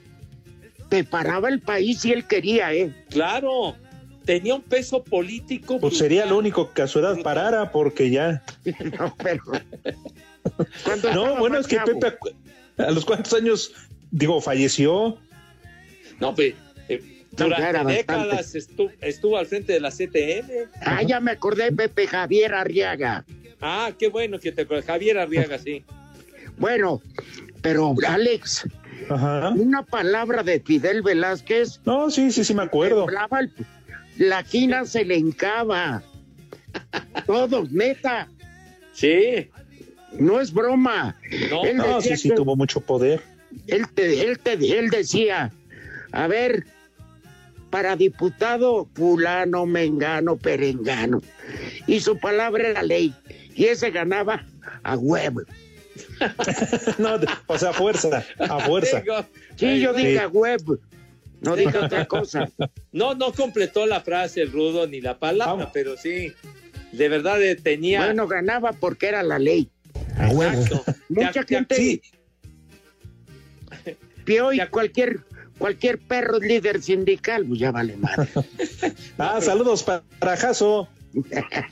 [0.89, 2.93] Preparaba el país si él quería, ¿eh?
[3.11, 3.75] Claro,
[4.29, 5.81] tenía un peso político.
[5.81, 8.43] Pues sería lo único que a su edad parara, porque ya.
[8.99, 9.43] No, pero.
[11.15, 11.79] No, bueno, es que.
[11.81, 12.19] Pepe,
[12.77, 13.73] ¿a los cuántos años,
[14.11, 15.17] digo, falleció?
[16.21, 16.53] No, pues,
[16.91, 20.69] eh, durante décadas estuvo, estuvo al frente de la CTM.
[20.83, 23.25] Ah, ya me acordé, Pepe Javier Arriaga.
[23.63, 24.67] Ah, qué bueno que te.
[24.83, 25.87] Javier Arriaga, sí.
[26.59, 27.01] Bueno,
[27.63, 28.69] pero Alex,
[29.09, 29.49] Ajá.
[29.57, 33.07] una palabra de Fidel Velázquez, No, sí, sí, sí, me acuerdo.
[33.07, 33.53] temblaba el-
[34.19, 36.03] la quina se le hincaba.
[37.27, 38.29] Todos, neta,
[38.93, 39.49] Sí.
[40.19, 41.17] no es broma.
[41.51, 43.23] No, él, No, sí, sí, tuvo mucho poder.
[43.67, 45.53] él, te- él, te- él decía,
[46.13, 46.67] a ver,
[47.71, 51.21] para diputado fulano, mengano, perengano.
[51.87, 53.15] Y su palabra era ley.
[53.55, 54.45] Y ese ganaba
[54.83, 55.43] a huevo.
[56.99, 59.03] No, o sea, a fuerza, a fuerza.
[59.57, 59.99] Sí, yo Sí.
[60.07, 60.79] dije a huevo.
[61.41, 62.51] No dije otra cosa.
[62.93, 66.33] No, no completó la frase el rudo ni la palabra, pero sí,
[66.93, 68.05] de verdad eh, tenía.
[68.07, 69.71] Bueno, ganaba porque era la ley.
[70.19, 70.53] A huevo.
[70.61, 70.85] Exacto.
[71.09, 72.03] Mucha Ya- ya- gente Sí,
[74.25, 75.21] vio y Ya- cualquier
[75.59, 78.29] cualquier perro líder sindical, pues ya vale madre.
[79.19, 80.89] ah, saludos para Jaso.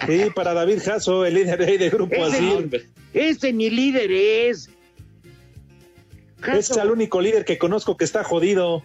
[0.07, 2.68] Sí, para David Jaso, el líder de, de Grupo ese, Así.
[3.12, 4.70] Ese ni líder es.
[6.52, 8.83] Es el único líder que conozco que está jodido.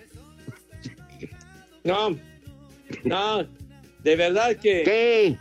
[1.83, 2.17] No,
[3.03, 3.47] no,
[4.03, 4.83] de verdad que.
[4.83, 5.37] ¿Qué?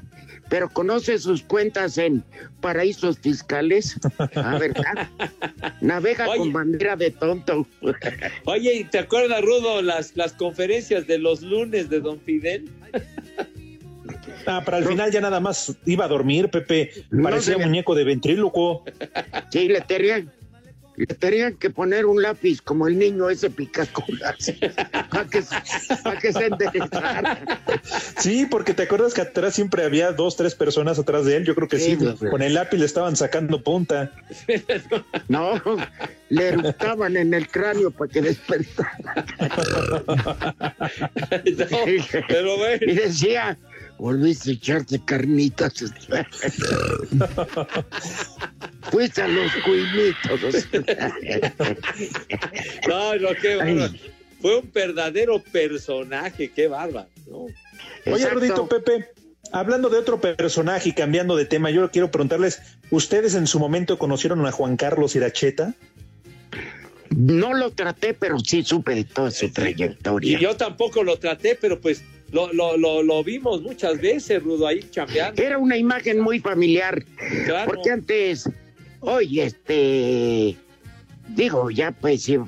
[0.49, 2.25] ¿Pero conoce sus cuentas en
[2.61, 3.97] paraísos fiscales?
[4.35, 4.73] A ver,
[5.81, 6.39] navega Oye.
[6.39, 7.67] con bandera de tonto.
[8.47, 12.69] Oye, ¿y te acuerdas, Rudo, las, las conferencias de los lunes de Don Fidel?
[14.45, 16.91] Ah, para el final ya nada más iba a dormir, Pepe.
[17.23, 18.85] Parecía muñeco de ventrílocuo.
[19.51, 20.33] Sí, le tenían,
[21.01, 24.53] le tenían que poner un lápiz como el niño ese picaculas
[25.11, 25.43] para que,
[26.03, 27.39] pa' que se enderezara.
[28.19, 31.45] Sí, porque te acuerdas que atrás siempre había dos, tres personas atrás de él.
[31.45, 31.99] Yo creo que sí.
[32.31, 34.13] Con el lápiz le estaban sacando punta.
[35.29, 35.61] No,
[36.29, 39.25] le eructaban en el cráneo para que despertara.
[42.29, 42.81] pero bueno.
[42.81, 43.59] Y decía,
[44.01, 45.75] volviste a echarte carnitas.
[48.91, 50.41] Fuiste a los cuinitos.
[52.89, 53.93] No, no, qué bárbaro.
[54.41, 57.09] Fue un verdadero personaje, qué bárbaro.
[57.29, 57.47] ¿no?
[58.13, 58.31] Oye.
[58.31, 59.11] Rudito Pepe,
[59.53, 63.99] hablando de otro personaje y cambiando de tema, yo quiero preguntarles, ¿ustedes en su momento
[63.99, 65.75] conocieron a Juan Carlos Iracheta?
[67.11, 70.39] No lo traté, pero sí supe de toda su Y trayectoria.
[70.39, 74.81] yo tampoco lo traté, pero pues lo, lo, lo, lo vimos muchas veces, Rudo, ahí
[74.91, 75.43] chambeando.
[75.43, 77.05] Era una imagen muy familiar.
[77.45, 77.71] Claro.
[77.73, 78.49] Porque antes,
[79.01, 80.57] oye, este,
[81.29, 82.39] digo, ya pues si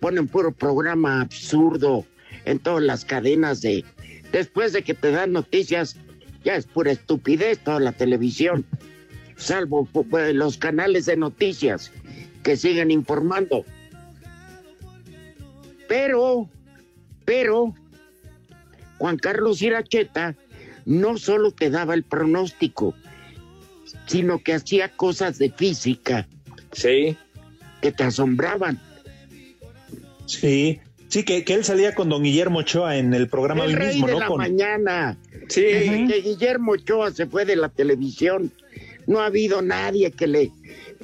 [0.00, 2.06] ponen puro programa absurdo
[2.46, 3.84] en todas las cadenas de,
[4.32, 5.96] después de que te dan noticias,
[6.42, 8.64] ya es pura estupidez toda la televisión,
[9.36, 11.92] salvo pu- pues, los canales de noticias
[12.42, 13.64] que siguen informando.
[15.88, 16.48] Pero,
[17.24, 17.74] pero,
[19.00, 20.36] Juan Carlos Iracheta
[20.84, 22.94] no solo te daba el pronóstico,
[24.06, 26.28] sino que hacía cosas de física
[26.72, 27.16] Sí.
[27.80, 28.78] que te asombraban.
[30.26, 33.74] Sí, sí, que, que él salía con don Guillermo Ochoa en el programa el hoy
[33.76, 34.18] rey mismo, de ¿no?
[34.20, 35.16] la Con- mañana.
[35.48, 35.62] Sí.
[36.06, 38.52] Que Guillermo Ochoa se fue de la televisión.
[39.06, 40.50] No ha habido nadie que le,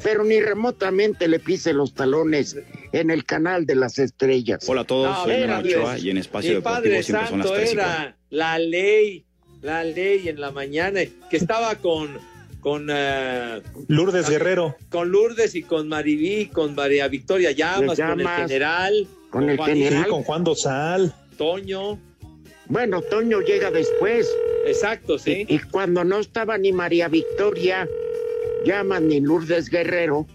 [0.02, 2.56] pero ni remotamente le pise los talones
[2.92, 4.64] en el canal de las estrellas.
[4.68, 7.38] Hola a todos, No, soy Memo Ochoa y en Espacio Mi Deportivo Padre siempre son
[7.38, 9.24] las Santo 3 y era la ley,
[9.62, 12.10] la ley en la mañana, que estaba con,
[12.60, 14.76] con, eh, Lourdes Guerrero.
[14.90, 20.04] con Lourdes y con Mariví, con María Victoria Llamas, con el general, con el general.
[20.04, 21.14] Sí, con Juan Dosal.
[21.38, 21.98] Toño,
[22.68, 24.28] Bueno, Toño llega después.
[24.66, 25.44] exacto, sí.
[25.48, 27.88] Y cuando no estaba ni María Victoria,
[28.66, 30.26] llaman ni Lourdes Guerrero,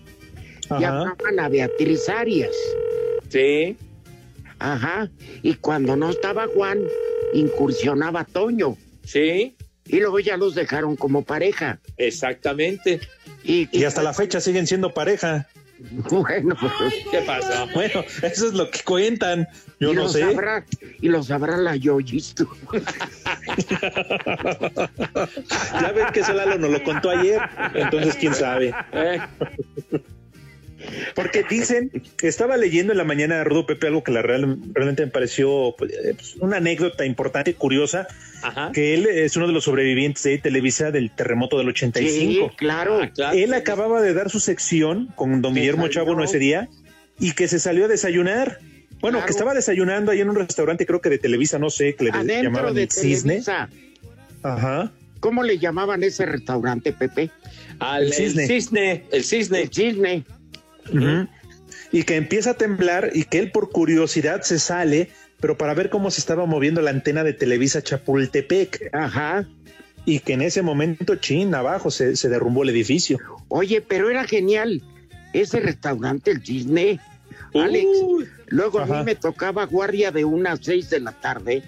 [0.69, 0.79] Ajá.
[0.79, 2.55] llamaban a Beatriz Arias.
[3.29, 3.77] Sí,
[4.59, 5.09] Ajá.
[5.41, 6.79] Y cuando no estaba Juan,
[7.33, 8.77] incursionaba Toño.
[9.03, 9.55] sí,
[9.87, 11.79] Y luego ya los dejaron como pareja.
[11.97, 12.99] exactamente.
[13.43, 15.47] Y, Y hasta la fecha siguen siendo pareja.
[16.11, 16.55] Bueno,
[17.09, 17.67] ¿Qué pasó?
[17.73, 19.47] Bueno, eso es lo que cuentan.
[19.79, 20.19] Yo y no lo sé.
[20.21, 20.63] sabrá,
[21.01, 22.35] y lo sabrá la Yoyis.
[25.81, 27.39] Ya ven que Solalo nos lo contó ayer,
[27.73, 28.73] entonces quién sabe.
[28.93, 29.19] Eh,
[31.13, 31.91] Porque dicen,
[32.23, 35.75] estaba leyendo en la mañana de Rudo Pepe algo que la real- realmente me pareció
[35.77, 38.07] pues, eh, pues, una anécdota importante, curiosa,
[38.41, 38.71] Ajá.
[38.73, 42.49] que él es uno de los sobrevivientes de Televisa del terremoto del 85.
[42.49, 42.99] Sí, claro.
[43.03, 43.37] Ah, claro.
[43.37, 46.05] Él acababa de dar su sección con don Guillermo Desayunó.
[46.05, 46.67] Chávano ese día
[47.19, 48.57] y que se salió a desayunar.
[49.01, 49.25] Bueno, Claro.
[49.25, 52.11] que estaba desayunando ahí en un restaurante, creo que de Televisa, no sé, que le
[52.11, 53.41] Adentro llamaban de el cisne.
[53.41, 53.69] Televisa.
[54.43, 54.91] Ajá.
[55.19, 57.29] ¿Cómo le llamaban ese restaurante, Pepe?
[57.79, 58.43] Al, El el cisne.
[59.11, 60.25] el cisne, El cisne.
[61.91, 65.09] Y que empieza a temblar y que él por curiosidad se sale,
[65.39, 68.89] pero para ver cómo se estaba moviendo la antena de Televisa Chapultepec.
[68.93, 69.45] Ajá.
[70.05, 73.19] Y que en ese momento, chin, abajo se, se derrumbó el edificio.
[73.49, 74.81] Oye, pero era genial
[75.33, 76.99] ese restaurante, el cisne.
[77.53, 77.87] Alex,
[78.47, 81.63] luego a mí me tocaba guardia de una a seis de la tarde,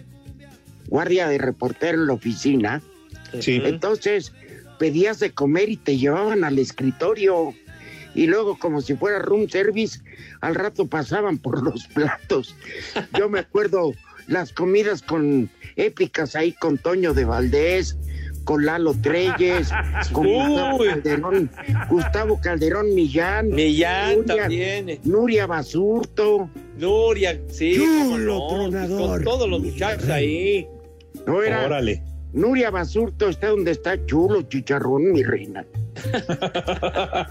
[0.88, 2.82] guardia de reportero en la oficina.
[3.40, 3.62] Sí.
[3.64, 4.32] Entonces
[4.80, 7.54] pedías de comer y te llevaban al escritorio.
[8.16, 10.00] Y luego, como si fuera room service,
[10.42, 12.56] al rato pasaban por los platos.
[13.18, 13.94] Yo me acuerdo
[14.28, 17.98] las comidas con épicas ahí con Toño de Valdés,
[18.44, 19.70] con Lalo Treyes,
[20.12, 20.78] con Gustavo.
[20.86, 21.52] Calderón,
[21.90, 24.90] Gustavo Calderón Millán, Millán Nuria- también.
[24.90, 26.50] eh, Nuria Basurto.
[26.78, 29.10] Nuria, sí, Chulo pues, tronador.
[29.10, 30.68] con todos los muchachos ahí.
[31.26, 32.02] No era Órale.
[32.34, 35.64] Nuria Basurto está donde está chulo, chicharrón, mi reina.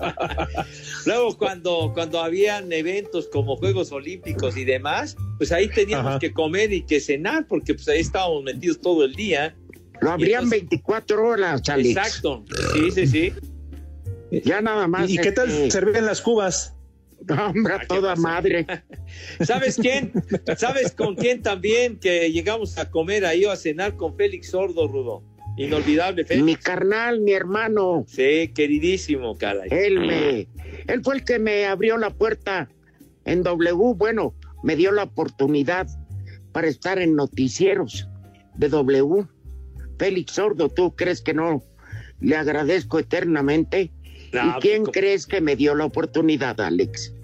[1.07, 6.73] Luego cuando, cuando habían eventos como Juegos Olímpicos y demás, pues ahí teníamos que comer
[6.73, 9.57] y que cenar, porque pues ahí estábamos metidos todo el día.
[10.03, 11.97] Lo abrían 24 horas, Alex.
[11.97, 12.45] Exacto,
[12.75, 13.33] sí, sí, sí.
[14.45, 15.09] Ya nada más.
[15.09, 16.75] ¿Y qué tal este, servían las cubas?
[17.29, 18.67] Hombre, a toda madre.
[19.41, 20.13] ¿Sabes quién?
[20.57, 24.89] ¿Sabes con quién también que llegamos a comer ahí o a cenar con Félix Sordo,
[24.89, 25.23] Rudo?
[25.57, 26.45] Inolvidable, Félix.
[26.45, 28.05] Mi carnal, mi hermano.
[28.09, 29.69] Sí, queridísimo, caray.
[29.71, 30.49] Él me,
[30.89, 32.69] él fue el que me abrió la puerta
[33.25, 33.95] en W.
[33.95, 34.35] Bueno,
[34.65, 35.87] me dio la oportunidad
[36.51, 38.09] para estar en noticieros
[38.57, 39.29] de W.
[40.03, 41.63] Félix Sordo, ¿tú crees que no
[42.19, 43.93] le agradezco eternamente?
[44.33, 47.15] No, ¿Y quién crees que me dio la oportunidad, Alex,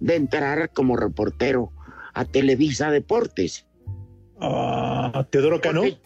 [0.00, 1.72] de entrar como reportero
[2.12, 3.64] a Televisa Deportes?
[4.38, 5.80] Ah, Teodoro Cano.
[5.80, 5.98] Porque-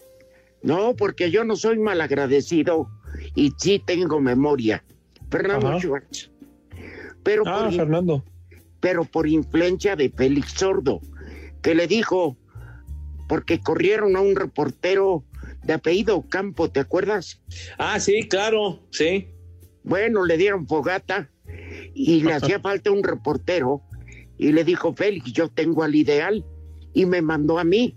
[0.63, 2.87] no, porque yo no soy malagradecido
[3.35, 4.85] y sí tengo memoria.
[5.29, 5.79] Fernando Ajá.
[5.81, 6.31] Schwartz.
[7.23, 8.23] Pero, Ah, por, in- Fernando.
[8.79, 11.01] pero por influencia de Félix Sordo,
[11.61, 12.37] que le dijo,
[13.27, 15.25] porque corrieron a un reportero
[15.63, 17.41] de apellido Campo, ¿te acuerdas?
[17.77, 19.29] Ah, sí, claro, sí.
[19.83, 21.29] Bueno, le dieron fogata
[21.93, 23.81] y le hacía falta un reportero
[24.37, 26.45] y le dijo, Félix, yo tengo al ideal
[26.93, 27.95] y me mandó a mí.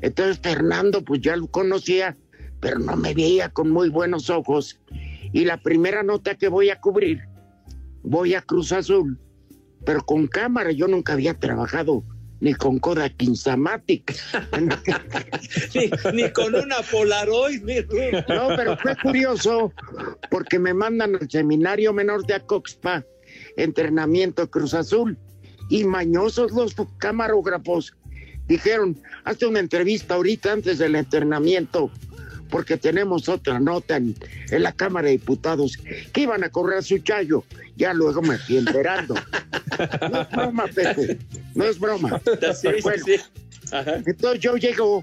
[0.00, 2.16] Entonces Fernando, pues ya lo conocía,
[2.60, 4.80] pero no me veía con muy buenos ojos.
[5.32, 7.20] Y la primera nota que voy a cubrir,
[8.02, 9.20] voy a Cruz Azul,
[9.84, 12.04] pero con cámara, yo nunca había trabajado
[12.42, 14.12] ni con Kodak Instamatic.
[15.74, 17.76] Ni, ni con una Polaroid, mi.
[18.28, 19.72] No, pero fue curioso
[20.28, 23.04] porque me mandan al seminario menor de Acoxpa,
[23.56, 25.16] entrenamiento Cruz Azul,
[25.70, 27.94] y mañosos los camarógrafos
[28.48, 31.92] dijeron, hazte una entrevista ahorita antes del entrenamiento,
[32.52, 34.14] porque tenemos otra nota en,
[34.50, 35.78] en la Cámara de Diputados,
[36.12, 37.44] que iban a correr a su chayo.
[37.76, 39.14] Ya luego me fui enterando.
[40.10, 41.18] No es broma, Pepe,
[41.54, 42.20] no es broma.
[42.54, 43.14] Sí, sí, Bueno, sí.
[43.72, 44.02] Ajá.
[44.04, 45.02] entonces yo llego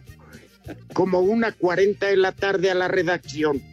[0.94, 3.64] como una 40 de la tarde a la redacción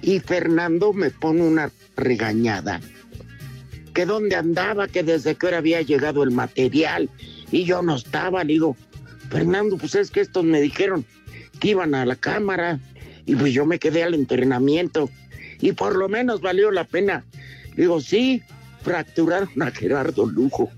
[0.00, 2.80] y Fernando me pone una regañada.
[3.92, 7.10] Que dónde andaba, que desde que hora había llegado el material
[7.50, 8.44] y yo no estaba.
[8.44, 8.76] Le digo,
[9.28, 11.04] Fernando, pues es que estos me dijeron
[11.58, 12.78] que iban a la cámara
[13.26, 15.10] y pues yo me quedé al entrenamiento
[15.60, 17.24] y por lo menos valió la pena.
[17.76, 18.42] Digo, sí,
[18.82, 20.70] fracturaron a Gerardo Lujo.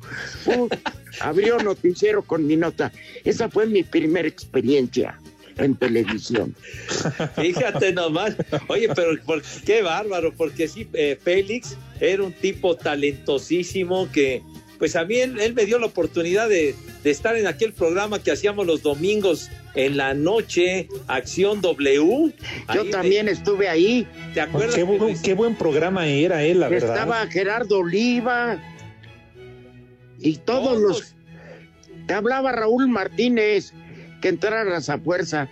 [0.46, 0.68] Uh,
[1.20, 2.92] abrió noticiero con mi nota.
[3.24, 5.18] Esa fue mi primera experiencia
[5.56, 6.54] en televisión.
[7.36, 8.36] Fíjate nomás.
[8.68, 14.42] Oye, pero por- qué bárbaro, porque sí, eh, Félix era un tipo talentosísimo que,
[14.78, 18.22] pues a mí él, él me dio la oportunidad de, de estar en aquel programa
[18.22, 21.94] que hacíamos los domingos en la noche, Acción W.
[21.96, 22.32] Yo
[22.66, 24.06] Ahí también estuve ahí.
[24.32, 24.74] ¿Te acuerdas?
[25.22, 26.94] Qué, buen programa era él, la verdad.
[26.94, 28.60] Estaba Gerardo Oliva
[30.20, 31.14] y todos los...
[32.06, 33.72] Te hablaba Raúl Martínez
[34.20, 35.48] que entraras a fuerza.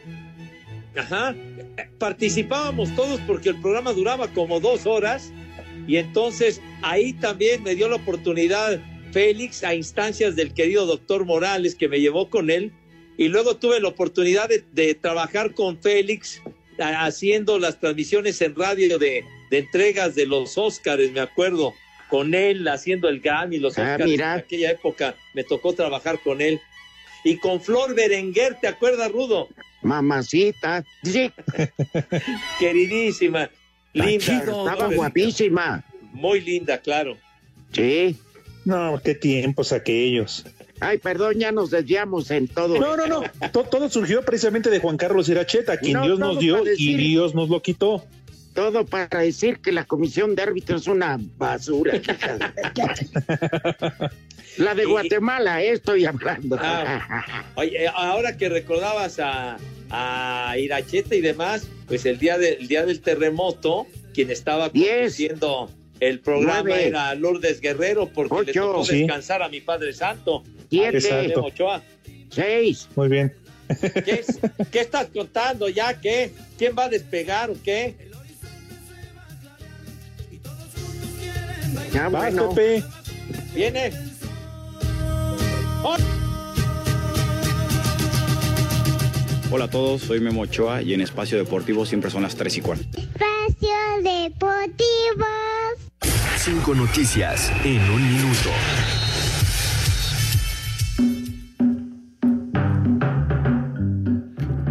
[0.97, 1.35] Ajá.
[1.99, 5.33] Participábamos todos porque el programa duraba como dos horas
[5.87, 8.79] y entonces ahí también me dio la oportunidad
[9.11, 12.73] Félix a instancias del querido doctor Morales que me llevó con él
[13.23, 16.41] y luego tuve la oportunidad de, de trabajar con Félix
[16.79, 21.75] a- haciendo las transmisiones en radio de, de entregas de los Óscares, me acuerdo,
[22.11, 26.19] con él haciendo el GAM y los Ah, Óscares en aquella época me tocó trabajar
[26.23, 26.61] con él.
[27.25, 29.49] Y con Flor Berenguer, ¿te acuerdas, Rudo?
[29.83, 30.85] Mamacita.
[31.05, 31.31] Sí,
[32.59, 33.51] Queridísima,
[33.93, 34.39] linda.
[34.39, 35.85] estaba guapísima.
[36.13, 37.17] Muy linda, claro.
[37.73, 38.17] Sí.
[38.65, 40.45] No, qué tiempos aquellos.
[40.85, 42.79] Ay, perdón, ya nos desviamos en todo.
[42.79, 43.23] No, no, no.
[43.53, 47.35] To- todo surgió precisamente de Juan Carlos Iracheta, quien No, Dios nos dio y Dios
[47.35, 48.05] nos lo quitó.
[48.55, 51.95] Todo para decir que la comisión de árbitros es una basura.
[54.59, 56.59] la de Y- Guatemala, eh, estoy hablando.
[56.61, 59.57] Ah, Oye, eh, ahora que recordabas a,
[59.91, 65.71] a Iracheta y demás, pues el día, de- el día del terremoto, quien estaba conduciendo
[66.09, 66.87] el programa Nueve.
[66.89, 68.67] era Lourdes Guerrero, porque le Ocho.
[68.73, 68.99] tocó Sí.
[68.99, 70.43] descansar a mi Padre Santo.
[70.69, 71.33] Siete.
[71.37, 71.83] Ochoa.
[72.31, 72.89] Seis.
[72.97, 73.33] Muy bien.
[74.05, 74.39] ¿Qué, es-
[74.71, 76.01] qué estás contando ya?
[76.01, 76.33] ¿Qué?
[76.59, 77.95] ¿Quién va a despegar o qué?
[81.93, 82.49] Ya, bueno.
[82.51, 82.83] Pepe.
[83.55, 83.93] ¿Viene?
[89.51, 92.61] Hola a todos, soy Memo Ochoa y en Espacio Deportivo siempre son las 3 y
[92.63, 92.85] cuarto.
[92.99, 93.69] Espacio
[94.03, 95.27] Deportivo.
[96.45, 98.51] Cinco noticias en un minuto.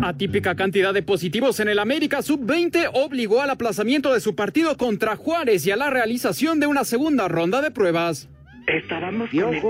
[0.03, 5.15] atípica cantidad de positivos en el América Sub-20 obligó al aplazamiento de su partido contra
[5.15, 8.27] Juárez y a la realización de una segunda ronda de pruebas.
[8.67, 9.29] Estábamos.
[9.31, 9.61] El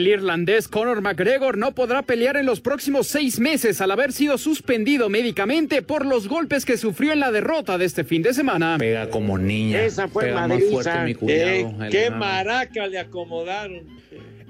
[0.00, 5.10] irlandés Conor McGregor no podrá pelear en los próximos seis meses al haber sido suspendido
[5.10, 8.76] médicamente por los golpes que sufrió en la derrota de este fin de semana.
[8.78, 9.84] Pega como niña.
[9.84, 11.42] Esa fue Pega más fuerte mi cuñado.
[11.42, 13.82] Eh, qué maraca le acomodaron.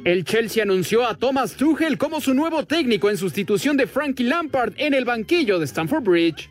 [0.05, 4.75] El Chelsea anunció a Thomas Tuchel como su nuevo técnico en sustitución de Frankie Lampard
[4.77, 6.49] en el banquillo de Stamford Bridge.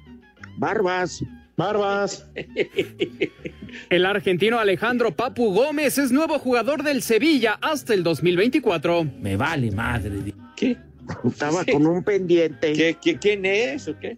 [0.58, 1.24] Barbas.
[1.62, 2.28] Barbas.
[3.92, 9.06] El argentino Alejandro Papu Gómez es nuevo jugador del Sevilla hasta el 2024.
[9.20, 10.34] Me vale madre.
[10.56, 10.76] ¿Qué?
[11.24, 12.74] Estaba con un pendiente.
[12.74, 14.18] ¿Qué, qué, quién es o qué?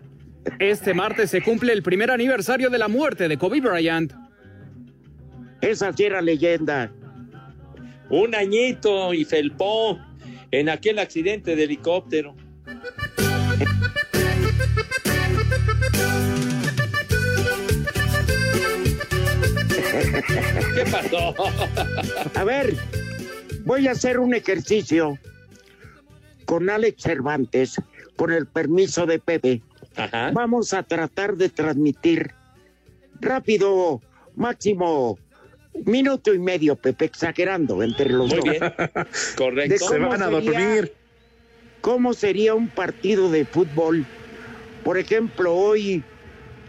[0.60, 4.14] Este martes se cumple el primer aniversario de la muerte de Kobe Bryant.
[5.60, 6.94] Esa sí era leyenda.
[8.10, 10.00] Un añito y felpó
[10.50, 12.38] en aquel accidente de helicóptero.
[20.76, 21.34] ¿Qué pasó?
[22.36, 22.76] A ver,
[23.66, 25.18] voy a hacer un ejercicio
[26.46, 27.82] con Alex Cervantes,
[28.16, 29.62] con el permiso de Pepe.
[29.96, 30.32] Ajá.
[30.32, 32.32] Vamos a tratar de transmitir
[33.22, 34.02] rápido,
[34.36, 35.18] máximo
[35.86, 38.44] minuto y medio, Pepe, exagerando entre los Muy dos.
[38.44, 38.62] bien.
[39.38, 39.88] Correcto.
[39.88, 40.94] Se van a sería- dormir.
[41.82, 44.06] ¿Cómo sería un partido de fútbol?
[44.86, 46.02] Por ejemplo, hoy,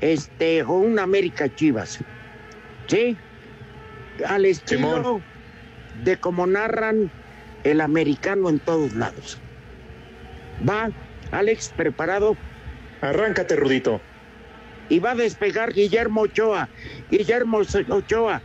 [0.01, 2.01] este, o un América Chivas.
[2.88, 3.16] ¿Sí?
[4.27, 5.25] Al estilo Simón.
[6.05, 7.11] de como narran
[7.65, 9.43] el americano en todos lados.
[10.69, 10.91] Va,
[11.31, 12.37] Alex, preparado.
[13.01, 14.01] Arráncate, Rudito.
[14.89, 16.69] Y va a despegar Guillermo Ochoa.
[17.11, 18.43] Guillermo Ochoa,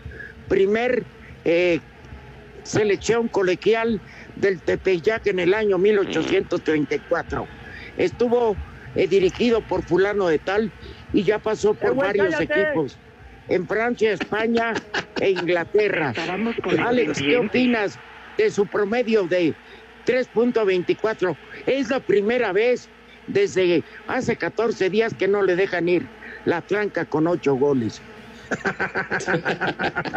[0.47, 1.05] primer
[1.43, 1.81] eh,
[2.63, 4.01] selección colegial
[4.35, 7.47] del Tepeyac en el año 1834.
[7.97, 8.55] Estuvo
[8.95, 10.71] eh, dirigido por fulano de tal
[11.13, 12.61] y ya pasó por Eh, varios cállate.
[12.61, 12.99] equipos
[13.49, 14.73] en Francia, España
[15.19, 16.13] e Inglaterra.
[16.85, 17.97] Alex, ¿qué opinas
[18.37, 19.53] de su promedio de
[20.05, 21.35] 3.24?
[21.65, 22.89] Es la primera vez
[23.27, 26.07] desde hace 14 días que no le dejan ir
[26.45, 28.01] la tranca con ocho goles.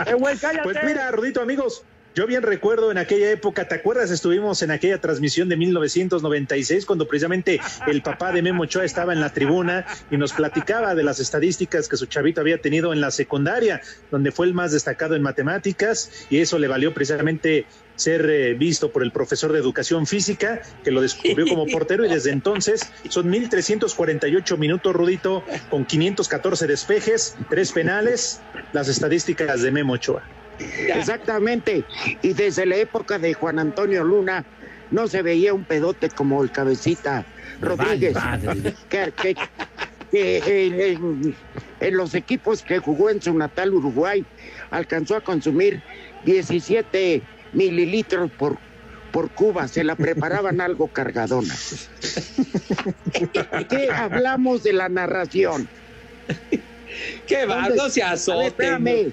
[0.06, 0.62] Eh, güey, cállate.
[0.64, 1.84] Pues mira, Rudito, amigos,
[2.14, 4.10] yo bien recuerdo en aquella época, ¿te acuerdas?
[4.10, 9.20] Estuvimos en aquella transmisión de 1996 cuando precisamente el papá de Memo Ochoa estaba en
[9.20, 13.10] la tribuna y nos platicaba de las estadísticas que su chavito había tenido en la
[13.10, 18.54] secundaria, donde fue el más destacado en matemáticas y eso le valió precisamente ser eh,
[18.54, 22.90] visto por el profesor de educación física que lo descubrió como portero y desde entonces
[23.08, 28.42] son 1348 minutos, Rudito, con 514 despejes, tres penales,
[28.72, 30.22] las estadísticas de Memo Ochoa.
[30.94, 31.84] Exactamente.
[32.22, 34.44] Y desde la época de Juan Antonio Luna
[34.90, 37.26] no se veía un pedote como el cabecita
[37.60, 38.16] Rodríguez.
[38.88, 39.34] Que, que-
[40.10, 41.36] que en, en-
[41.80, 44.22] en los equipos que jugó en su natal Uruguay
[44.70, 45.82] alcanzó a consumir
[46.24, 48.58] 17 mililitros por,
[49.10, 49.68] por Cuba.
[49.68, 51.54] Se la preparaban algo cargadona.
[53.70, 55.68] ¿Qué hablamos de la narración?
[57.26, 58.02] Qué va, ¿Dónde- no se
[58.36, 59.12] ver, espérame.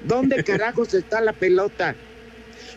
[0.00, 1.96] ¿Dónde carajos está la pelota?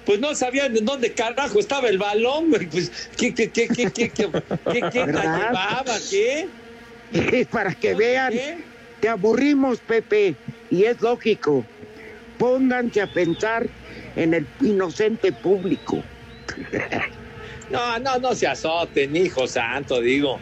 [0.06, 2.68] Pues no sabían en dónde carajo estaba el balón, güey.
[2.68, 4.30] Pues, ¿qué, qué, qué, qué, qué, qué,
[4.72, 5.38] qué, qué la ¿Verdad?
[5.48, 5.98] llevaba?
[6.10, 6.50] ¿Qué?
[7.50, 8.66] Para que vean, ¿Qué?
[9.00, 10.38] te aburrimos, Pepe,
[10.70, 11.70] y es lógico.
[12.38, 13.70] Pónganse a pensar
[14.16, 16.04] en el inocente público.
[17.70, 20.40] No, no, no se azoten, hijo santo, digo.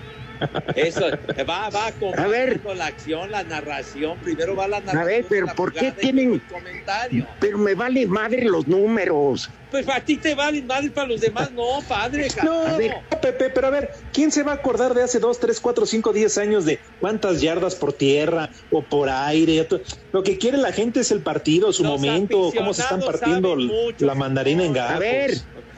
[0.76, 1.06] Eso
[1.48, 2.62] va, va con A ver.
[2.76, 4.20] la acción, la narración.
[4.20, 5.02] Primero va la narración.
[5.02, 7.28] A ver, pero ¿por qué tienen- comentario?
[7.40, 9.50] Pero me vale madre los números.
[9.70, 12.28] Pues para ti te valen madre, para los demás no, padre.
[12.44, 13.04] No, carajo.
[13.22, 16.12] Pepe, pero a ver, ¿quién se va a acordar de hace dos, tres, cuatro, cinco,
[16.12, 19.68] diez años de cuántas yardas por tierra o por aire?
[20.12, 23.56] Lo que quiere la gente es el partido, su Los momento, cómo se están partiendo
[23.56, 24.96] mucho, la mandarina en gajos.
[24.96, 25.32] A ver,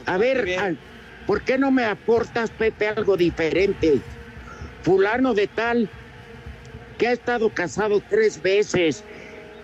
[0.06, 0.78] a ver,
[1.26, 4.02] ¿por qué no me aportas, Pepe, algo diferente?
[4.84, 5.90] Fulano de tal,
[6.98, 9.04] que ha estado casado tres veces,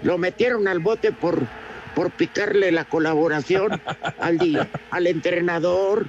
[0.01, 1.41] lo metieron al bote por,
[1.93, 3.81] por picarle la colaboración
[4.19, 6.07] al, al entrenador.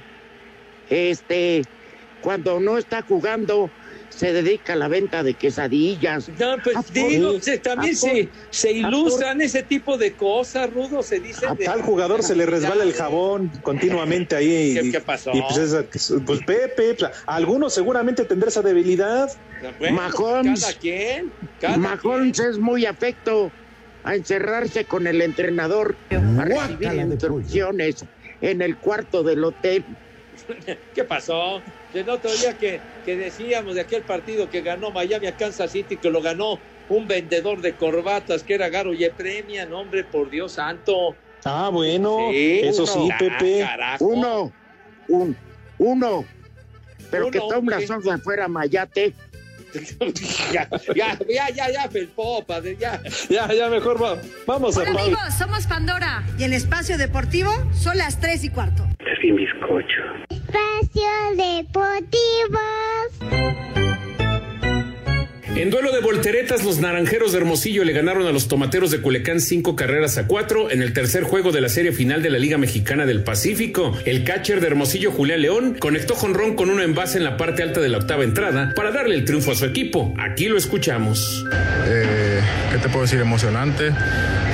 [0.89, 1.63] Este,
[2.21, 3.69] cuando no está jugando,
[4.11, 6.27] se dedica a la venta de quesadillas.
[6.29, 11.45] No, pues digo, se- también se, se ilustran ese tipo de cosas, Rudo, se dice.
[11.47, 14.73] A tal jugador se le resbala el jabón continuamente ahí.
[14.75, 15.31] ¿Qué- y- qué pasó?
[15.33, 15.87] Y pues, esa-
[16.25, 19.29] pues Pepe, pues, algunos seguramente tendrá esa debilidad.
[19.79, 20.59] Bueno, Mahomes.
[20.61, 23.53] Cada quien, cada Mahomes es muy afecto
[24.03, 28.03] a encerrarse con el entrenador a recibir instrucciones
[28.41, 29.85] en el cuarto del hotel.
[30.93, 31.63] ¿Qué pasó?
[31.93, 35.97] El otro día que, que decíamos de aquel partido que ganó Miami a Kansas City,
[35.97, 41.15] que lo ganó un vendedor de corbatas que era Garo Premia, hombre, por Dios santo.
[41.43, 43.59] Ah, bueno, eso sí, Ah, Pepe.
[43.59, 44.05] carajo.
[44.05, 44.53] Uno,
[45.07, 45.35] un,
[45.79, 46.25] uno.
[47.09, 49.13] Pero Uno, que Tom se fuera Mayate.
[50.53, 53.01] ya, ya, ya, ya, ya, felpó, padre, ya.
[53.29, 56.23] Ya, ya, mejor va- vamos a Hola amigos, somos Pandora.
[56.37, 58.85] Y en Espacio Deportivo son las 3 y cuarto.
[58.99, 60.01] Es mi bizcocho.
[60.29, 62.59] Espacio Deportivo.
[65.55, 69.41] En duelo de volteretas, los naranjeros de Hermosillo le ganaron a los tomateros de Culecán
[69.41, 72.57] cinco carreras a cuatro en el tercer juego de la serie final de la Liga
[72.57, 73.95] Mexicana del Pacífico.
[74.05, 77.63] El catcher de Hermosillo, Julián León, conectó jonrón con uno en base en la parte
[77.63, 80.13] alta de la octava entrada para darle el triunfo a su equipo.
[80.17, 81.45] Aquí lo escuchamos.
[81.85, 82.39] Eh,
[82.71, 83.19] ¿Qué te puedo decir?
[83.19, 83.91] Emocionante.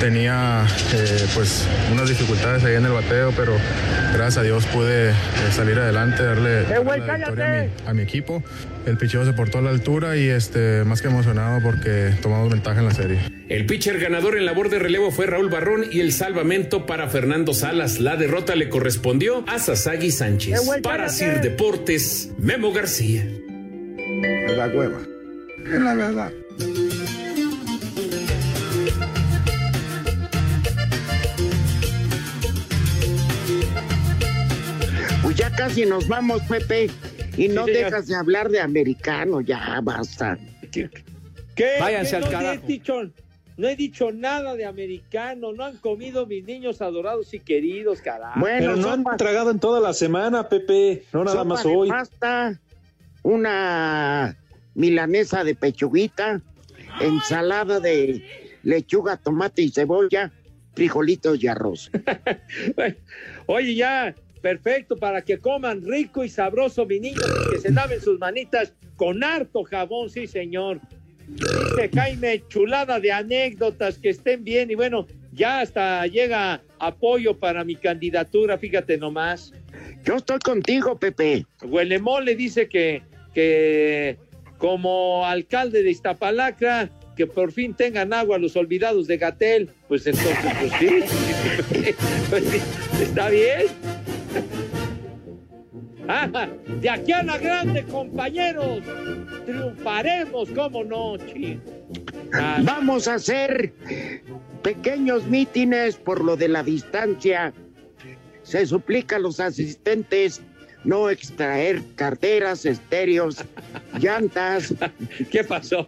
[0.00, 3.56] Tenía eh, pues unas dificultades ahí en el bateo, pero
[4.12, 5.14] gracias a Dios pude eh,
[5.52, 8.42] salir adelante, darle, darle la victoria a mi, a mi equipo.
[8.86, 12.80] El picheo se portó a la altura y este, más que emocionado porque tomamos ventaja
[12.80, 13.18] en la serie.
[13.48, 17.54] El pitcher ganador en labor de relevo fue Raúl Barrón y el salvamento para Fernando
[17.54, 18.00] Salas.
[18.00, 20.60] La derrota le correspondió a Sasagi Sánchez.
[20.82, 21.08] Para.
[21.08, 23.26] Sir Deportes, Memo García.
[24.56, 24.98] La hueva.
[25.64, 26.32] Es la verdad.
[35.22, 36.90] Pues ya casi nos vamos, Pepe.
[37.36, 40.36] Y no Sí, dejas de hablar de americano, ya basta.
[40.70, 40.90] ¿Qué?
[41.80, 42.16] Váyanse ¿Qué?
[42.16, 42.64] al no, carajo.
[42.64, 42.94] he dicho,
[43.56, 48.40] no he dicho nada de americano, no han comido mis niños adorados y queridos, carajo.
[48.42, 51.04] Pero no han tragado en toda la semana, Pepe.
[51.12, 51.88] No nada más hoy.
[51.88, 52.60] pasta,
[53.22, 54.36] una
[54.74, 56.40] milanesa de pechuguita,
[57.00, 58.22] ensalada de
[58.62, 60.32] lechuga, tomate y cebolla,
[60.74, 61.90] frijolitos y arroz.
[63.46, 68.00] Oye, ya, perfecto, para que coman rico y sabroso, mi niño, y que se laven
[68.00, 70.80] sus manitas con harto jabón, sí, señor.
[71.28, 77.64] Dice Jaime, chulada de anécdotas, que estén bien, y bueno, ya hasta llega apoyo para
[77.64, 79.52] mi candidatura, fíjate nomás.
[80.04, 81.44] Yo estoy contigo, Pepe.
[81.62, 83.02] Huelemón le dice que,
[83.34, 84.16] que
[84.56, 90.36] como alcalde de Iztapalacra, que por fin tengan agua los olvidados de Gatel, pues entonces,
[92.30, 92.60] Pues sí,
[93.02, 93.66] está bien.
[96.10, 96.48] Ah,
[96.80, 98.80] de aquí a la grande, compañeros,
[99.44, 101.60] triunfaremos, cómo no, chi.
[102.32, 103.74] Ah, Vamos a hacer
[104.62, 107.52] pequeños mítines por lo de la distancia.
[108.42, 110.40] Se suplica a los asistentes
[110.84, 113.44] no extraer carteras, estéreos,
[113.98, 114.74] llantas.
[115.30, 115.86] ¿Qué pasó?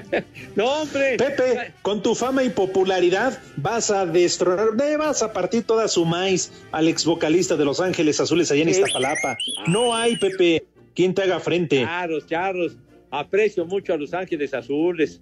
[0.56, 1.16] no, hombre.
[1.16, 6.52] Pepe, con tu fama y popularidad vas a destronar, vas a partir toda su maíz
[6.72, 9.36] al ex vocalista de Los Ángeles Azules allá en Iztapalapa.
[9.66, 10.64] No hay, Pepe,
[10.94, 11.82] quien te haga frente.
[11.82, 12.76] Charros, charros.
[13.10, 15.20] Aprecio mucho a Los Ángeles Azules.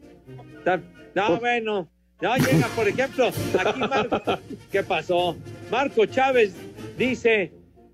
[1.15, 1.89] No, bueno.
[2.21, 4.21] No, llega, por ejemplo, aquí Marco.
[4.71, 5.37] ¿Qué pasó?
[5.71, 6.55] Marco Chávez
[6.99, 7.51] dice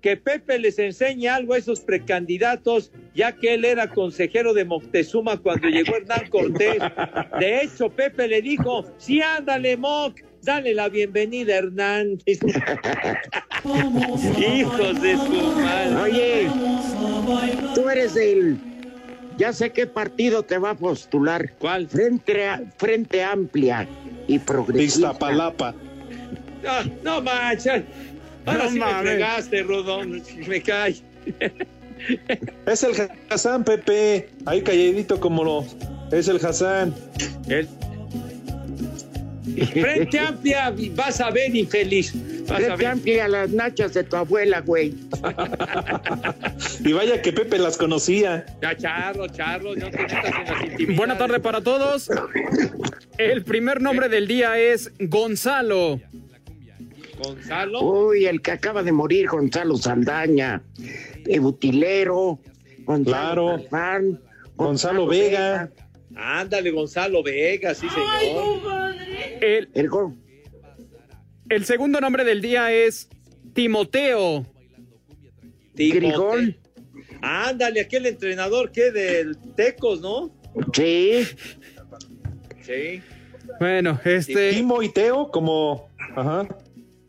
[0.07, 5.35] que Pepe les enseña algo a esos precandidatos, ya que él era consejero de Moctezuma
[5.35, 6.77] cuando llegó Hernán Cortés.
[7.41, 12.19] De hecho, Pepe le dijo, sí, ándale, Moc, dale la bienvenida, Hernán.
[14.37, 15.95] Hijos de su madre.
[16.01, 16.47] Oye,
[17.75, 18.57] tú eres el.
[19.37, 21.51] Ya sé qué partido te va a postular.
[21.59, 21.89] ¿Cuál?
[21.89, 23.85] Frente, a- frente Amplia
[24.25, 25.07] y Progresista.
[25.11, 25.75] Iztapalapa.
[26.63, 27.83] No, no manches.
[28.47, 29.01] Ahora No sí me mames.
[29.11, 30.23] fregaste, Rodón.
[30.47, 30.95] Me cae.
[32.67, 32.91] Es el
[33.29, 34.29] Hassan, Pepe.
[34.45, 35.65] Ahí calladito como lo.
[36.11, 36.93] Es el Hassan.
[37.49, 37.67] El...
[39.71, 42.13] Frente amplia, vas a ver infeliz.
[42.47, 42.85] Vas a Frente ver.
[42.87, 44.93] Amplia las nachas de tu abuela, güey.
[46.85, 48.45] Y vaya que Pepe las conocía.
[48.61, 50.97] Ya, charro, charro, no te metas en las intimidades.
[50.97, 52.09] Buena tarde para todos.
[53.17, 55.99] El primer nombre del día es Gonzalo.
[57.17, 57.81] Gonzalo.
[57.81, 60.63] Uy, el que acaba de morir, Gonzalo Saldaña.
[61.25, 62.39] El butilero.
[62.85, 63.59] Gonzalo Claro.
[63.69, 64.21] Farfán,
[64.55, 65.69] Gonzalo Vega.
[66.15, 68.95] Ándale, Gonzalo Vega, sí, señor.
[69.41, 70.15] El, El gol.
[71.49, 73.09] el segundo nombre del día es
[73.53, 74.45] Timoteo.
[75.75, 76.57] Grigol.
[77.21, 80.31] Ándale, aquel entrenador que del Tecos, ¿no?
[80.73, 81.27] Sí.
[82.61, 83.01] Sí.
[83.59, 84.51] Bueno, este.
[84.53, 85.89] Timo y Teo como.
[86.15, 86.47] Ajá.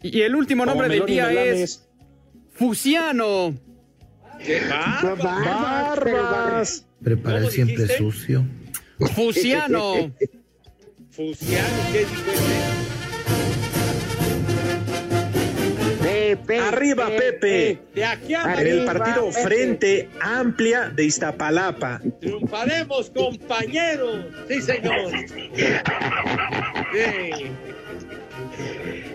[0.02, 1.88] Y el último nombre del día es
[2.52, 3.54] Fusiano.
[4.44, 4.60] ¡Qué!
[5.22, 6.86] Barbas.
[7.02, 7.98] Prepara el ¿Cómo siempre dijiste?
[7.98, 8.44] sucio.
[9.14, 10.12] Fusiano.
[11.10, 12.06] Fusiano, ¿qué
[16.02, 16.58] Pepe.
[16.60, 17.78] Arriba, Pepe.
[17.94, 19.42] De aquí a En el Arriba, partido Pepe.
[19.42, 22.00] Frente Amplia de Iztapalapa.
[22.20, 24.26] Triunfaremos, compañeros.
[24.46, 25.10] Sí, señor.
[26.92, 27.50] Sí.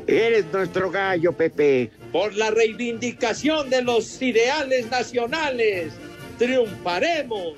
[0.07, 1.91] Eres nuestro gallo, Pepe.
[2.11, 5.93] Por la reivindicación de los ideales nacionales.
[6.37, 7.53] Triunfaremos.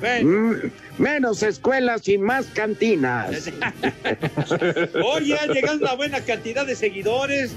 [0.00, 0.28] Bueno.
[0.28, 3.50] Mm, menos escuelas y más cantinas.
[5.04, 7.52] Oye, ha llegado una buena cantidad de seguidores.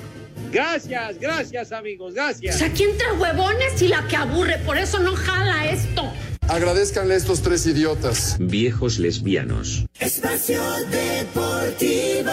[0.52, 2.56] Gracias, gracias, amigos, gracias.
[2.56, 6.12] O sea, aquí entre huevones y la que aburre, por eso no jala esto.
[6.48, 8.38] Agradezcanle a estos tres idiotas.
[8.40, 9.86] Viejos lesbianos.
[10.00, 12.32] Espacio Deportivo.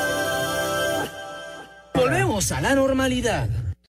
[1.95, 3.49] Volvemos a la normalidad.